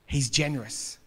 He's 0.05 0.29
generous. 0.29 0.99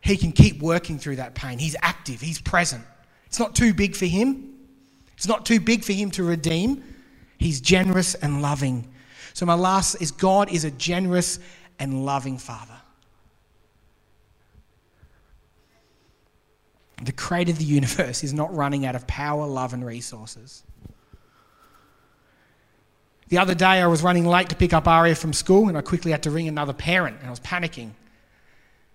He 0.00 0.16
can 0.16 0.32
keep 0.32 0.62
working 0.62 0.98
through 0.98 1.16
that 1.16 1.34
pain. 1.34 1.58
He's 1.58 1.76
active. 1.82 2.22
He's 2.22 2.40
present. 2.40 2.82
It's 3.26 3.38
not 3.38 3.54
too 3.54 3.74
big 3.74 3.94
for 3.94 4.06
him. 4.06 4.54
It's 5.18 5.26
not 5.26 5.44
too 5.44 5.60
big 5.60 5.84
for 5.84 5.92
him 5.92 6.10
to 6.12 6.24
redeem. 6.24 6.82
He's 7.36 7.60
generous 7.60 8.14
and 8.14 8.40
loving. 8.40 8.90
So, 9.34 9.44
my 9.44 9.52
last 9.52 9.96
is 9.96 10.10
God 10.10 10.50
is 10.50 10.64
a 10.64 10.70
generous 10.70 11.40
and 11.78 12.06
loving 12.06 12.38
Father. 12.38 12.80
The 17.04 17.12
creator 17.12 17.50
of 17.50 17.58
the 17.58 17.64
universe 17.64 18.24
is 18.24 18.32
not 18.32 18.54
running 18.56 18.86
out 18.86 18.94
of 18.94 19.06
power, 19.06 19.46
love, 19.46 19.74
and 19.74 19.84
resources. 19.84 20.62
The 23.30 23.38
other 23.38 23.54
day, 23.54 23.80
I 23.80 23.86
was 23.86 24.02
running 24.02 24.26
late 24.26 24.48
to 24.48 24.56
pick 24.56 24.72
up 24.72 24.88
Aria 24.88 25.14
from 25.14 25.32
school, 25.32 25.68
and 25.68 25.78
I 25.78 25.82
quickly 25.82 26.10
had 26.10 26.24
to 26.24 26.32
ring 26.32 26.48
another 26.48 26.72
parent, 26.72 27.18
and 27.20 27.28
I 27.28 27.30
was 27.30 27.38
panicking. 27.38 27.92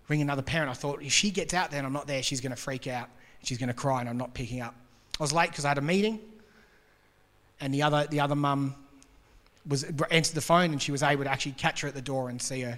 Ring 0.10 0.22
another 0.22 0.42
parent. 0.42 0.70
I 0.70 0.74
thought, 0.74 1.02
if 1.02 1.14
she 1.14 1.32
gets 1.32 1.54
out 1.54 1.72
there 1.72 1.80
and 1.80 1.88
I'm 1.88 1.94
not 1.94 2.06
there, 2.06 2.22
she's 2.22 2.42
going 2.42 2.52
to 2.52 2.58
freak 2.58 2.86
out. 2.86 3.10
She's 3.44 3.58
going 3.58 3.70
to 3.70 3.74
cry, 3.74 4.02
and 4.02 4.10
I'm 4.10 4.18
not 4.18 4.34
picking 4.34 4.60
up. 4.60 4.76
I 5.18 5.24
was 5.24 5.32
late 5.32 5.52
because 5.52 5.64
I 5.64 5.70
had 5.70 5.78
a 5.78 5.82
meeting, 5.82 6.20
and 7.62 7.74
the 7.74 7.84
other, 7.84 8.08
the 8.12 8.20
other 8.20 8.36
mum 8.36 8.76
was 9.66 9.86
answered 10.12 10.36
the 10.36 10.42
phone, 10.42 10.72
and 10.72 10.82
she 10.82 10.92
was 10.92 11.02
able 11.02 11.24
to 11.24 11.32
actually 11.32 11.54
catch 11.54 11.80
her 11.80 11.88
at 11.88 11.94
the 11.94 12.02
door 12.02 12.28
and 12.28 12.42
see 12.42 12.60
her. 12.62 12.78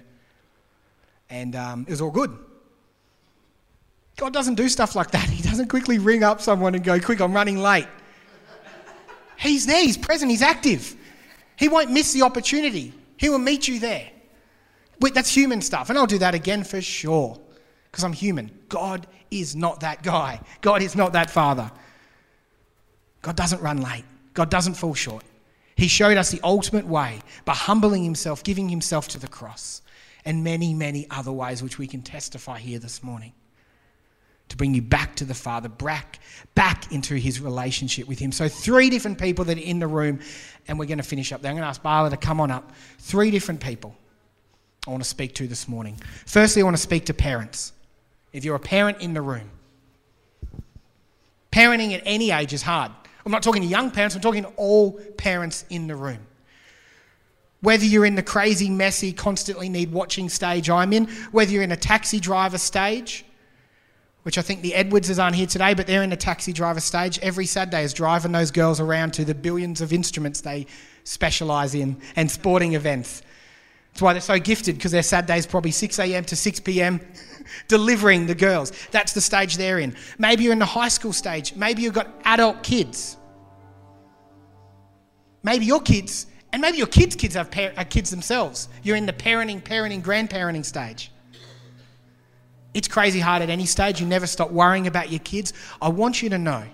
And 1.28 1.56
um, 1.56 1.86
it 1.88 1.90
was 1.90 2.00
all 2.00 2.12
good. 2.12 2.38
God 4.16 4.32
doesn't 4.32 4.54
do 4.54 4.68
stuff 4.68 4.94
like 4.94 5.10
that. 5.10 5.28
He 5.38 5.42
doesn't 5.42 5.68
quickly 5.68 5.98
ring 5.98 6.22
up 6.22 6.40
someone 6.40 6.76
and 6.76 6.84
go, 6.84 7.00
Quick, 7.00 7.20
I'm 7.20 7.32
running 7.32 7.58
late. 7.58 7.88
He's 9.36 9.66
there, 9.66 9.82
He's 9.82 9.98
present, 9.98 10.30
He's 10.30 10.42
active. 10.42 10.94
He 11.58 11.68
won't 11.68 11.90
miss 11.90 12.12
the 12.12 12.22
opportunity. 12.22 12.92
He 13.16 13.28
will 13.28 13.38
meet 13.38 13.66
you 13.66 13.80
there. 13.80 14.08
Wait, 15.00 15.14
that's 15.14 15.34
human 15.34 15.60
stuff. 15.60 15.90
And 15.90 15.98
I'll 15.98 16.06
do 16.06 16.18
that 16.18 16.34
again 16.34 16.64
for 16.64 16.80
sure 16.80 17.38
because 17.90 18.04
I'm 18.04 18.12
human. 18.12 18.50
God 18.68 19.06
is 19.30 19.56
not 19.56 19.80
that 19.80 20.02
guy. 20.02 20.40
God 20.60 20.82
is 20.82 20.94
not 20.94 21.12
that 21.12 21.30
father. 21.30 21.70
God 23.22 23.36
doesn't 23.36 23.60
run 23.60 23.82
late. 23.82 24.04
God 24.34 24.50
doesn't 24.50 24.74
fall 24.74 24.94
short. 24.94 25.24
He 25.76 25.88
showed 25.88 26.16
us 26.16 26.30
the 26.30 26.40
ultimate 26.42 26.86
way 26.86 27.20
by 27.44 27.54
humbling 27.54 28.04
himself, 28.04 28.42
giving 28.42 28.68
himself 28.68 29.08
to 29.08 29.18
the 29.18 29.28
cross, 29.28 29.82
and 30.24 30.42
many, 30.42 30.74
many 30.74 31.06
other 31.10 31.32
ways 31.32 31.62
which 31.62 31.78
we 31.78 31.86
can 31.86 32.02
testify 32.02 32.58
here 32.58 32.78
this 32.78 33.02
morning 33.02 33.32
to 34.48 34.56
bring 34.56 34.74
you 34.74 34.82
back 34.82 35.14
to 35.16 35.24
the 35.24 35.34
Father, 35.34 35.68
back, 35.68 36.18
back 36.54 36.90
into 36.92 37.14
his 37.14 37.40
relationship 37.40 38.08
with 38.08 38.18
him. 38.18 38.32
So, 38.32 38.48
three 38.48 38.90
different 38.90 39.18
people 39.18 39.44
that 39.46 39.58
are 39.58 39.60
in 39.60 39.78
the 39.78 39.86
room, 39.86 40.20
and 40.66 40.78
we're 40.78 40.86
going 40.86 40.98
to 40.98 41.04
finish 41.04 41.32
up 41.32 41.42
there. 41.42 41.50
I'm 41.50 41.56
going 41.56 41.64
to 41.64 41.68
ask 41.68 41.82
Barla 41.82 42.10
to 42.10 42.16
come 42.16 42.40
on 42.40 42.50
up. 42.50 42.72
Three 42.98 43.30
different 43.30 43.60
people 43.60 43.94
I 44.86 44.90
want 44.90 45.02
to 45.02 45.08
speak 45.08 45.34
to 45.34 45.46
this 45.46 45.68
morning. 45.68 46.00
Firstly, 46.26 46.62
I 46.62 46.64
want 46.64 46.76
to 46.76 46.82
speak 46.82 47.06
to 47.06 47.14
parents. 47.14 47.72
If 48.32 48.44
you're 48.44 48.56
a 48.56 48.60
parent 48.60 49.00
in 49.00 49.14
the 49.14 49.22
room, 49.22 49.50
parenting 51.52 51.94
at 51.94 52.02
any 52.04 52.30
age 52.30 52.52
is 52.52 52.62
hard. 52.62 52.92
I'm 53.24 53.32
not 53.32 53.42
talking 53.42 53.62
to 53.62 53.68
young 53.68 53.90
parents, 53.90 54.14
I'm 54.14 54.22
talking 54.22 54.44
to 54.44 54.52
all 54.56 54.92
parents 55.18 55.66
in 55.68 55.86
the 55.86 55.96
room. 55.96 56.20
Whether 57.60 57.84
you're 57.84 58.06
in 58.06 58.14
the 58.14 58.22
crazy, 58.22 58.70
messy, 58.70 59.12
constantly 59.12 59.68
need 59.68 59.92
watching 59.92 60.28
stage 60.28 60.70
I'm 60.70 60.92
in, 60.92 61.06
whether 61.32 61.50
you're 61.50 61.64
in 61.64 61.72
a 61.72 61.76
taxi 61.76 62.20
driver 62.20 62.56
stage, 62.56 63.24
which 64.28 64.36
I 64.36 64.42
think 64.42 64.60
the 64.60 64.74
Edwardses 64.74 65.18
aren't 65.18 65.36
here 65.36 65.46
today, 65.46 65.72
but 65.72 65.86
they're 65.86 66.02
in 66.02 66.12
a 66.12 66.16
taxi 66.16 66.52
driver 66.52 66.80
stage. 66.80 67.18
Every 67.20 67.46
Saturday 67.46 67.82
is 67.82 67.94
driving 67.94 68.30
those 68.30 68.50
girls 68.50 68.78
around 68.78 69.14
to 69.14 69.24
the 69.24 69.34
billions 69.34 69.80
of 69.80 69.90
instruments 69.90 70.42
they 70.42 70.66
specialise 71.04 71.72
in 71.72 71.96
and 72.14 72.30
sporting 72.30 72.74
events. 72.74 73.22
That's 73.88 74.02
why 74.02 74.12
they're 74.12 74.20
so 74.20 74.38
gifted 74.38 74.76
because 74.76 74.92
their 74.92 75.02
Saturday 75.02 75.38
is 75.38 75.46
probably 75.46 75.70
6 75.70 75.98
a.m. 75.98 76.26
to 76.26 76.36
6 76.36 76.60
p.m. 76.60 77.00
delivering 77.68 78.26
the 78.26 78.34
girls. 78.34 78.70
That's 78.90 79.14
the 79.14 79.22
stage 79.22 79.56
they're 79.56 79.78
in. 79.78 79.96
Maybe 80.18 80.44
you're 80.44 80.52
in 80.52 80.58
the 80.58 80.66
high 80.66 80.88
school 80.88 81.14
stage. 81.14 81.56
Maybe 81.56 81.80
you've 81.80 81.94
got 81.94 82.08
adult 82.26 82.62
kids. 82.62 83.16
Maybe 85.42 85.64
your 85.64 85.80
kids, 85.80 86.26
and 86.52 86.60
maybe 86.60 86.76
your 86.76 86.86
kids' 86.86 87.16
kids 87.16 87.34
have 87.34 87.50
par- 87.50 87.72
uh, 87.78 87.84
kids 87.84 88.10
themselves. 88.10 88.68
You're 88.82 88.96
in 88.96 89.06
the 89.06 89.14
parenting, 89.14 89.62
parenting, 89.62 90.02
grandparenting 90.02 90.66
stage. 90.66 91.12
It's 92.74 92.88
crazy 92.88 93.20
hard 93.20 93.42
at 93.42 93.50
any 93.50 93.66
stage. 93.66 94.00
You 94.00 94.06
never 94.06 94.26
stop 94.26 94.50
worrying 94.50 94.86
about 94.86 95.10
your 95.10 95.20
kids. 95.20 95.52
I 95.80 95.88
want 95.88 96.22
you 96.22 96.28
to 96.30 96.38
know. 96.38 96.64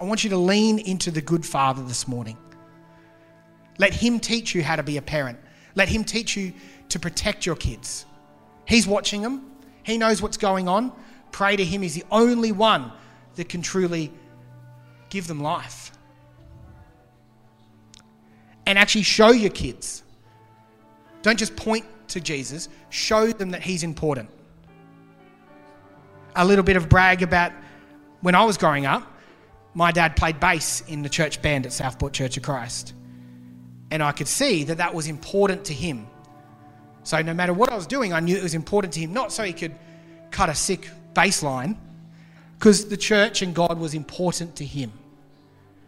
I 0.00 0.04
want 0.04 0.24
you 0.24 0.30
to 0.30 0.36
lean 0.36 0.78
into 0.78 1.10
the 1.10 1.20
good 1.20 1.44
father 1.44 1.82
this 1.82 2.08
morning. 2.08 2.38
Let 3.78 3.92
him 3.92 4.18
teach 4.18 4.54
you 4.54 4.62
how 4.62 4.76
to 4.76 4.82
be 4.82 4.96
a 4.96 5.02
parent. 5.02 5.38
Let 5.74 5.88
him 5.88 6.04
teach 6.04 6.36
you 6.36 6.52
to 6.88 6.98
protect 6.98 7.44
your 7.44 7.56
kids. 7.56 8.06
He's 8.66 8.86
watching 8.86 9.22
them, 9.22 9.50
he 9.82 9.98
knows 9.98 10.22
what's 10.22 10.36
going 10.36 10.68
on. 10.68 10.92
Pray 11.32 11.56
to 11.56 11.64
him. 11.64 11.82
He's 11.82 11.94
the 11.94 12.04
only 12.10 12.50
one 12.50 12.90
that 13.36 13.48
can 13.48 13.62
truly 13.62 14.12
give 15.10 15.26
them 15.26 15.40
life. 15.40 15.92
And 18.66 18.78
actually 18.78 19.02
show 19.02 19.30
your 19.30 19.50
kids. 19.50 20.02
Don't 21.22 21.38
just 21.38 21.54
point 21.54 21.84
to 22.08 22.20
Jesus, 22.20 22.68
show 22.88 23.28
them 23.28 23.50
that 23.50 23.62
he's 23.62 23.82
important 23.82 24.28
a 26.36 26.44
little 26.44 26.64
bit 26.64 26.76
of 26.76 26.88
brag 26.88 27.22
about 27.22 27.52
when 28.20 28.34
I 28.34 28.44
was 28.44 28.56
growing 28.56 28.86
up. 28.86 29.06
My 29.74 29.92
dad 29.92 30.16
played 30.16 30.40
bass 30.40 30.82
in 30.88 31.02
the 31.02 31.08
church 31.08 31.40
band 31.42 31.66
at 31.66 31.72
Southport 31.72 32.12
Church 32.12 32.36
of 32.36 32.42
Christ. 32.42 32.94
And 33.90 34.02
I 34.02 34.12
could 34.12 34.28
see 34.28 34.64
that 34.64 34.78
that 34.78 34.94
was 34.94 35.06
important 35.06 35.64
to 35.66 35.74
him. 35.74 36.06
So 37.02 37.20
no 37.22 37.34
matter 37.34 37.52
what 37.52 37.70
I 37.72 37.76
was 37.76 37.86
doing, 37.86 38.12
I 38.12 38.20
knew 38.20 38.36
it 38.36 38.42
was 38.42 38.54
important 38.54 38.92
to 38.94 39.00
him, 39.00 39.12
not 39.12 39.32
so 39.32 39.42
he 39.42 39.52
could 39.52 39.74
cut 40.30 40.48
a 40.48 40.54
sick 40.54 40.88
bass 41.14 41.42
line, 41.42 41.78
because 42.58 42.88
the 42.88 42.96
church 42.96 43.42
and 43.42 43.54
God 43.54 43.78
was 43.78 43.94
important 43.94 44.56
to 44.56 44.64
him. 44.64 44.92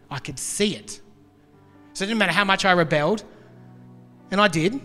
I 0.09 0.19
could 0.19 0.39
see 0.39 0.75
it. 0.75 1.01
So 1.93 2.03
it 2.03 2.07
didn't 2.07 2.19
matter 2.19 2.33
how 2.33 2.43
much 2.43 2.65
I 2.65 2.71
rebelled, 2.71 3.23
and 4.31 4.41
I 4.41 4.47
did, 4.47 4.81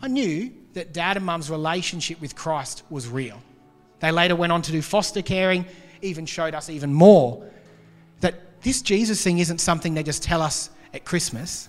I 0.00 0.08
knew 0.08 0.52
that 0.74 0.92
dad 0.92 1.16
and 1.16 1.26
mum's 1.26 1.50
relationship 1.50 2.20
with 2.20 2.36
Christ 2.36 2.82
was 2.90 3.08
real. 3.08 3.42
They 4.00 4.10
later 4.10 4.36
went 4.36 4.52
on 4.52 4.62
to 4.62 4.72
do 4.72 4.82
foster 4.82 5.22
caring, 5.22 5.66
even 6.02 6.26
showed 6.26 6.54
us 6.54 6.68
even 6.68 6.92
more 6.92 7.44
that 8.20 8.62
this 8.62 8.82
Jesus 8.82 9.22
thing 9.22 9.38
isn't 9.38 9.58
something 9.58 9.94
they 9.94 10.02
just 10.02 10.22
tell 10.22 10.42
us 10.42 10.70
at 10.92 11.04
Christmas. 11.04 11.68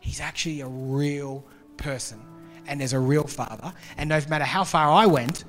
He's 0.00 0.20
actually 0.20 0.60
a 0.60 0.66
real 0.66 1.44
person, 1.76 2.20
and 2.66 2.80
there's 2.80 2.92
a 2.92 2.98
real 2.98 3.24
father. 3.24 3.72
And 3.96 4.08
no 4.08 4.20
matter 4.28 4.44
how 4.44 4.64
far 4.64 4.90
I 4.90 5.06
went, 5.06 5.44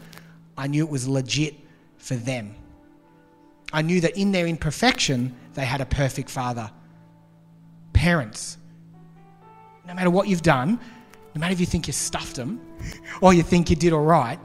I 0.58 0.68
knew 0.68 0.86
it 0.86 0.92
was 0.92 1.08
legit 1.08 1.56
for 1.98 2.16
them. 2.16 2.56
I 3.74 3.82
knew 3.82 4.02
that 4.02 4.18
in 4.18 4.32
their 4.32 4.48
imperfection, 4.48 5.36
they 5.54 5.66
had 5.66 5.82
a 5.82 5.86
perfect 5.86 6.30
father. 6.30 6.70
Parents, 7.94 8.58
no 9.88 9.94
matter 9.94 10.10
what 10.10 10.28
you've 10.28 10.42
done, 10.42 10.80
no 11.34 11.40
matter 11.40 11.54
if 11.54 11.60
you 11.60 11.66
think 11.66 11.88
you 11.88 11.94
stuffed 11.94 12.36
them 12.36 12.60
or 13.22 13.34
you 13.34 13.44
think 13.44 13.70
you 13.70 13.76
did 13.76 13.94
all 13.94 14.04
right, 14.04 14.40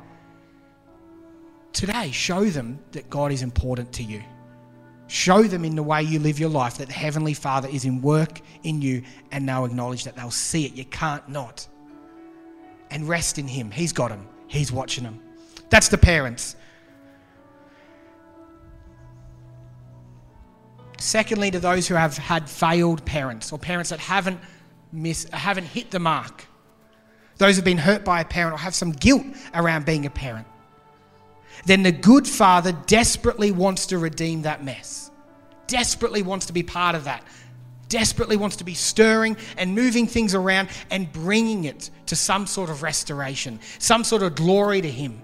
today, 1.77 2.11
show 2.11 2.45
them 2.47 2.79
that 2.93 3.09
God 3.11 3.31
is 3.31 3.43
important 3.43 3.93
to 3.95 4.03
you. 4.03 4.23
Show 5.09 5.45
them 5.45 5.65
in 5.65 5.77
the 5.77 5.83
way 5.83 6.03
you 6.03 6.19
live 6.19 6.41
your 6.41 6.49
life 6.49 6.79
that 6.79 6.89
the 6.89 6.95
Heavenly 6.95 7.35
Father 7.35 7.69
is 7.69 7.85
in 7.85 8.03
work 8.03 8.41
in 8.65 8.83
you 8.83 9.03
and 9.31 9.49
they'll 9.49 9.67
acknowledge 9.67 10.03
that 10.05 10.17
they'll 10.17 10.31
see 10.31 10.65
it. 10.65 10.73
You 10.73 10.85
can't 10.87 11.29
not. 11.29 11.69
And 12.91 13.09
rest 13.09 13.39
in 13.39 13.47
Him. 13.47 13.71
He's 13.71 13.93
got 13.93 14.09
them, 14.09 14.27
He's 14.49 14.73
watching 14.73 15.05
them. 15.05 15.21
That's 15.69 15.89
the 15.89 15.99
parents. 15.99 16.57
Secondly, 20.99 21.51
to 21.51 21.61
those 21.61 21.87
who 21.87 21.95
have 21.95 22.17
had 22.17 22.49
failed 22.49 23.05
parents 23.05 23.53
or 23.53 23.59
parents 23.59 23.91
that 23.91 24.01
haven't, 24.01 24.41
miss, 24.93 25.29
haven't 25.31 25.67
hit 25.67 25.91
the 25.91 25.99
mark, 25.99 26.47
those 27.37 27.57
who 27.57 27.57
have 27.57 27.65
been 27.65 27.79
hurt 27.79 28.03
by 28.03 28.23
a 28.23 28.25
parent 28.25 28.55
or 28.55 28.59
have 28.59 28.75
some 28.75 28.93
guilt 28.93 29.27
around 29.55 29.85
being 29.85 30.07
a 30.07 30.11
parent 30.11 30.47
then 31.64 31.83
the 31.83 31.92
good 31.92 32.27
father 32.27 32.73
desperately 32.87 33.51
wants 33.51 33.87
to 33.87 33.99
redeem 33.99 34.42
that 34.42 34.62
mess, 34.62 35.11
desperately 35.66 36.23
wants 36.23 36.47
to 36.47 36.53
be 36.53 36.62
part 36.62 36.95
of 36.95 37.05
that, 37.05 37.25
desperately 37.88 38.37
wants 38.37 38.57
to 38.57 38.64
be 38.64 38.75
stirring 38.75 39.37
and 39.57 39.75
moving 39.75 40.07
things 40.07 40.35
around 40.35 40.69
and 40.90 41.11
bringing 41.12 41.64
it 41.64 41.90
to 42.07 42.16
some 42.16 42.47
sort 42.47 42.71
of 42.71 42.83
restoration, 42.83 43.59
some 43.79 44.05
sort 44.05 44.23
of 44.23 44.35
glory 44.35 44.81
to 44.81 44.90
him. 44.90 45.23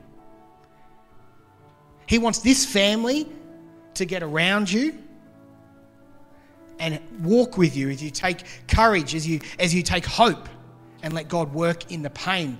He 2.06 2.18
wants 2.18 2.40
this 2.40 2.64
family 2.64 3.28
to 3.94 4.04
get 4.04 4.22
around 4.22 4.70
you 4.70 4.98
and 6.78 7.00
walk 7.20 7.56
with 7.56 7.76
you 7.76 7.90
as 7.90 8.02
you 8.02 8.10
take 8.10 8.42
courage, 8.66 9.14
as 9.14 9.26
you, 9.26 9.40
as 9.58 9.74
you 9.74 9.82
take 9.82 10.04
hope, 10.04 10.48
and 11.02 11.14
let 11.14 11.28
God 11.28 11.52
work 11.52 11.90
in 11.92 12.02
the 12.02 12.10
pain 12.10 12.58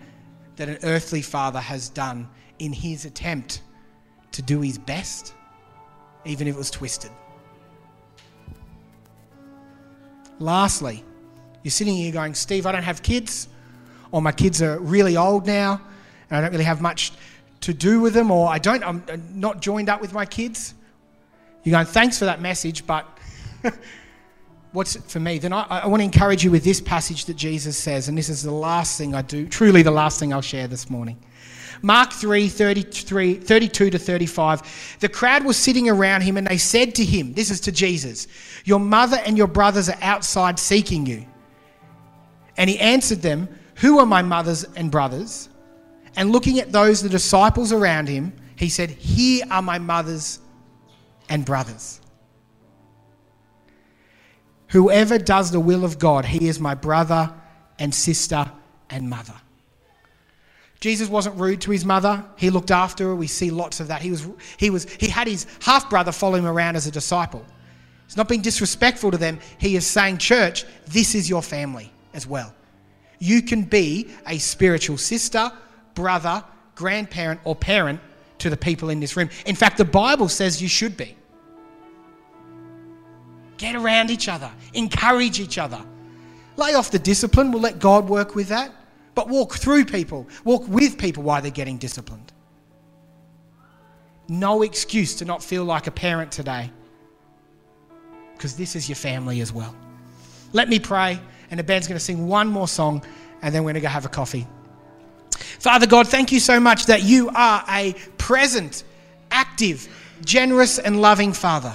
that 0.57 0.69
an 0.69 0.79
earthly 0.83 1.23
father 1.23 1.61
has 1.61 1.89
done 1.89 2.29
in 2.63 2.73
his 2.73 3.05
attempt 3.05 3.61
to 4.31 4.41
do 4.41 4.61
his 4.61 4.79
best, 4.79 5.35
even 6.25 6.47
if 6.47 6.55
it 6.55 6.59
was 6.59 6.71
twisted. 6.71 7.11
Lastly, 10.39 11.05
you're 11.65 11.73
sitting 11.73 11.97
here 11.97 12.13
going, 12.13 12.35
Steve, 12.35 12.65
I 12.65 12.71
don't 12.71 12.85
have 12.85 13.03
kids, 13.03 13.49
or 14.13 14.23
my 14.23 14.31
kids 14.31 14.63
are 14.63 14.79
really 14.79 15.17
old 15.17 15.45
now, 15.45 15.81
and 16.31 16.39
I 16.39 16.41
don't 16.41 16.53
really 16.53 16.65
have 16.65 16.81
much 16.81 17.13
to 17.63 17.75
do 17.75 18.01
with 18.01 18.15
them, 18.15 18.31
or 18.31 18.49
I 18.49 18.59
don't, 18.59 18.85
I'm 18.85 19.03
not 19.35 19.61
joined 19.61 19.89
up 19.89 20.01
with 20.01 20.13
my 20.13 20.25
kids. 20.25 20.75
You're 21.65 21.73
going, 21.73 21.87
thanks 21.87 22.17
for 22.17 22.27
that 22.27 22.41
message, 22.41 22.87
but 22.87 23.07
what's 24.73 24.95
it 24.95 25.03
for 25.03 25.19
me? 25.19 25.39
Then 25.39 25.53
I, 25.53 25.63
I 25.65 25.87
want 25.89 25.99
to 25.99 26.05
encourage 26.05 26.45
you 26.45 26.53
with 26.53 26.63
this 26.63 26.81
passage 26.81 27.25
that 27.25 27.37
Jesus 27.37 27.77
says, 27.77 28.07
and 28.07 28.17
this 28.17 28.29
is 28.29 28.45
the 28.45 28.53
last 28.53 28.99
thing 28.99 29.17
I 29.17 29.23
do, 29.23 29.49
truly 29.49 29.83
the 29.83 29.91
last 29.91 30.21
thing 30.21 30.33
I'll 30.33 30.43
share 30.43 30.69
this 30.69 30.89
morning. 30.89 31.19
Mark 31.83 32.13
3 32.13 32.49
33, 32.49 33.35
32 33.35 33.91
to 33.91 33.99
35. 33.99 34.97
The 35.01 35.09
crowd 35.09 35.45
was 35.45 35.57
sitting 35.57 35.89
around 35.89 36.23
him 36.23 36.37
and 36.37 36.47
they 36.47 36.59
said 36.59 36.95
to 36.95 37.05
him, 37.05 37.35
This 37.35 37.51
is 37.51 37.61
to 37.61 37.73
Jesus, 37.73 38.29
Your 38.65 38.81
mother 38.81 39.19
and 39.27 39.37
your 39.37 39.49
brothers 39.49 39.89
are 39.89 39.99
outside 40.01 40.59
seeking 40.59 41.05
you. 41.05 41.27
And 42.57 42.71
he 42.71 42.79
answered 42.79 43.23
them, 43.23 43.49
Who 43.77 43.99
are 43.99 44.07
my 44.07 44.23
mothers 44.23 44.65
and 44.77 44.91
brothers? 44.91 45.49
And 46.17 46.31
looking 46.31 46.59
at 46.61 46.73
those, 46.73 47.03
the 47.03 47.09
disciples 47.09 47.73
around 47.73 48.09
him, 48.09 48.33
he 48.57 48.69
said, 48.69 48.91
Here 48.91 49.45
are 49.51 49.63
my 49.63 49.79
mothers 49.79 50.39
and 51.29 51.45
brothers. 51.45 52.01
Whoever 54.69 55.19
does 55.19 55.51
the 55.51 55.61
will 55.61 55.85
of 55.85 55.99
God, 55.99 56.25
he 56.25 56.49
is 56.49 56.59
my 56.61 56.75
brother 56.75 57.33
and 57.79 57.95
sister 57.95 58.51
and 58.89 59.11
mother. 59.11 59.35
Jesus 60.83 61.09
wasn't 61.09 61.37
rude 61.37 61.61
to 61.61 61.71
his 61.71 61.85
mother. 61.85 62.25
He 62.35 62.51
looked 62.51 62.73
after 62.73 63.05
her. 63.05 63.15
We 63.15 63.29
see 63.29 63.53
lots 63.53 63.79
of 63.79 63.87
that. 63.87 64.03
He, 64.03 64.11
was, 64.11 64.27
he, 64.57 64.69
was, 64.69 64.91
he 64.91 65.07
had 65.07 65.29
his 65.29 65.47
half 65.61 65.89
brother 65.89 66.11
follow 66.11 66.35
him 66.35 66.45
around 66.45 66.75
as 66.75 66.89
a 66.89 66.91
disciple. 66.91 67.47
He's 68.09 68.17
not 68.17 68.29
being 68.29 68.41
disrespectful 68.43 69.13
to 69.13 69.17
them. 69.17 69.39
He 69.59 69.77
is 69.77 69.87
saying, 69.87 70.19
Church, 70.19 70.65
this 70.87 71.15
is 71.15 71.31
your 71.31 71.41
family 71.41 71.93
as 72.15 72.27
well. 72.27 72.53
you 73.21 73.43
can 73.43 73.63
be 73.63 74.11
a 74.27 74.39
spiritual 74.39 74.99
sister, 74.99 75.53
brother, 75.95 76.43
grandparent, 76.75 77.39
or 77.45 77.55
parent 77.55 78.01
to 78.39 78.51
the 78.51 78.57
people 78.57 78.91
in 78.91 78.99
this 78.99 79.17
room. 79.17 79.31
In 79.47 79.55
fact, 79.55 79.79
the 79.79 79.85
Bible 79.85 80.29
says 80.29 80.61
you 80.61 80.67
should 80.67 80.97
be. 80.97 81.15
Get 83.57 83.77
around 83.77 84.11
each 84.11 84.29
other, 84.29 84.51
encourage 84.75 85.39
each 85.39 85.59
other. 85.59 85.81
Lay 86.57 86.75
off 86.75 86.91
the 86.91 86.99
discipline, 86.99 87.53
we'll 87.53 87.63
let 87.63 87.79
God 87.79 88.09
work 88.09 88.35
with 88.35 88.49
that. 88.49 88.73
But 89.15 89.29
walk 89.29 89.55
through 89.55 89.85
people, 89.85 90.27
walk 90.45 90.67
with 90.69 90.99
people 90.99 91.23
while 91.23 91.43
they're 91.43 91.51
getting 91.51 91.79
disciplined. 91.79 92.33
No 94.29 94.63
excuse 94.63 95.15
to 95.17 95.25
not 95.25 95.43
feel 95.43 95.65
like 95.65 95.87
a 95.87 95.91
parent 95.91 96.33
today 96.33 96.71
because 98.43 98.57
this 98.57 98.75
is 98.75 98.89
your 98.89 98.97
family 98.97 99.41
as 99.41 99.53
well. 99.53 99.73
Let 100.53 100.69
me 100.69 100.81
pray, 100.81 101.21
and 101.51 101.61
the 101.61 101.65
band's 101.65 101.87
going 101.87 101.99
to 101.99 102.05
sing 102.05 102.27
one 102.27 102.49
more 102.49 102.67
song, 102.67 103.05
and 103.41 103.55
then 103.55 103.63
we're 103.63 103.73
going 103.73 103.83
to 103.83 103.87
go 103.87 103.89
have 103.89 104.05
a 104.05 104.09
coffee. 104.09 104.47
Father 105.31 105.87
God, 105.87 106.09
thank 106.09 106.33
you 106.33 106.41
so 106.41 106.59
much 106.59 106.87
that 106.87 107.05
you 107.05 107.31
are 107.35 107.65
a 107.69 107.95
present, 108.19 108.83
active, 109.31 109.89
generous, 110.25 110.79
and 110.79 111.01
loving 111.01 111.33
Father. 111.33 111.73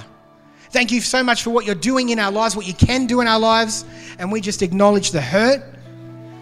Thank 0.70 0.92
you 0.92 1.00
so 1.00 1.22
much 1.22 1.42
for 1.42 1.50
what 1.50 1.64
you're 1.64 1.74
doing 1.74 2.10
in 2.10 2.18
our 2.18 2.30
lives, 2.30 2.54
what 2.54 2.66
you 2.66 2.74
can 2.74 3.06
do 3.06 3.22
in 3.22 3.26
our 3.26 3.40
lives, 3.40 3.86
and 4.18 4.30
we 4.30 4.42
just 4.42 4.60
acknowledge 4.60 5.10
the 5.10 5.22
hurt. 5.22 5.62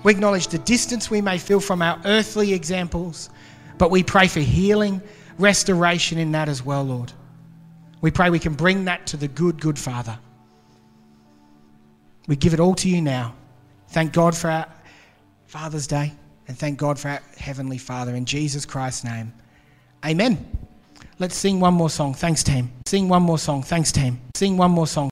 We 0.07 0.13
acknowledge 0.13 0.47
the 0.47 0.59
distance 0.59 1.11
we 1.11 1.21
may 1.21 1.37
feel 1.37 1.59
from 1.59 1.83
our 1.83 2.01
earthly 2.05 2.53
examples, 2.53 3.29
but 3.77 3.91
we 3.91 4.05
pray 4.05 4.29
for 4.29 4.39
healing, 4.39 5.03
restoration 5.37 6.17
in 6.17 6.31
that 6.31 6.49
as 6.49 6.65
well, 6.65 6.85
Lord. 6.85 7.13
We 8.03 8.13
pray 8.13 8.31
we 8.31 8.39
can 8.39 8.55
bring 8.55 8.85
that 8.85 9.05
to 9.09 9.17
the 9.17 9.27
good, 9.27 9.61
good 9.61 9.77
Father. 9.77 10.17
We 12.29 12.37
give 12.37 12.55
it 12.55 12.61
all 12.61 12.77
to 12.77 12.89
you 12.89 13.03
now. 13.03 13.35
Thank 13.89 14.13
God 14.13 14.37
for 14.37 14.49
our 14.49 14.69
Father's 15.49 15.89
Day 15.89 16.13
and 16.47 16.57
thank 16.57 16.79
God 16.79 17.01
for 17.01 17.09
our 17.09 17.21
Heavenly 17.37 17.79
Father 17.79 18.15
in 18.15 18.27
Jesus 18.27 18.65
Christ's 18.65 19.03
name. 19.03 19.33
Amen. 20.05 20.47
Let's 21.19 21.35
sing 21.35 21.59
one 21.59 21.75
more 21.75 21.91
song. 21.91 22.15
Thanks, 22.15 22.45
team. 22.45 22.71
Sing 22.87 23.09
one 23.09 23.25
more 23.25 23.41
song. 23.41 23.65
Thanks, 23.65 23.91
team. 23.91 24.21
Sing 24.37 24.57
one 24.57 24.71
more 24.71 24.87
song. 24.87 25.05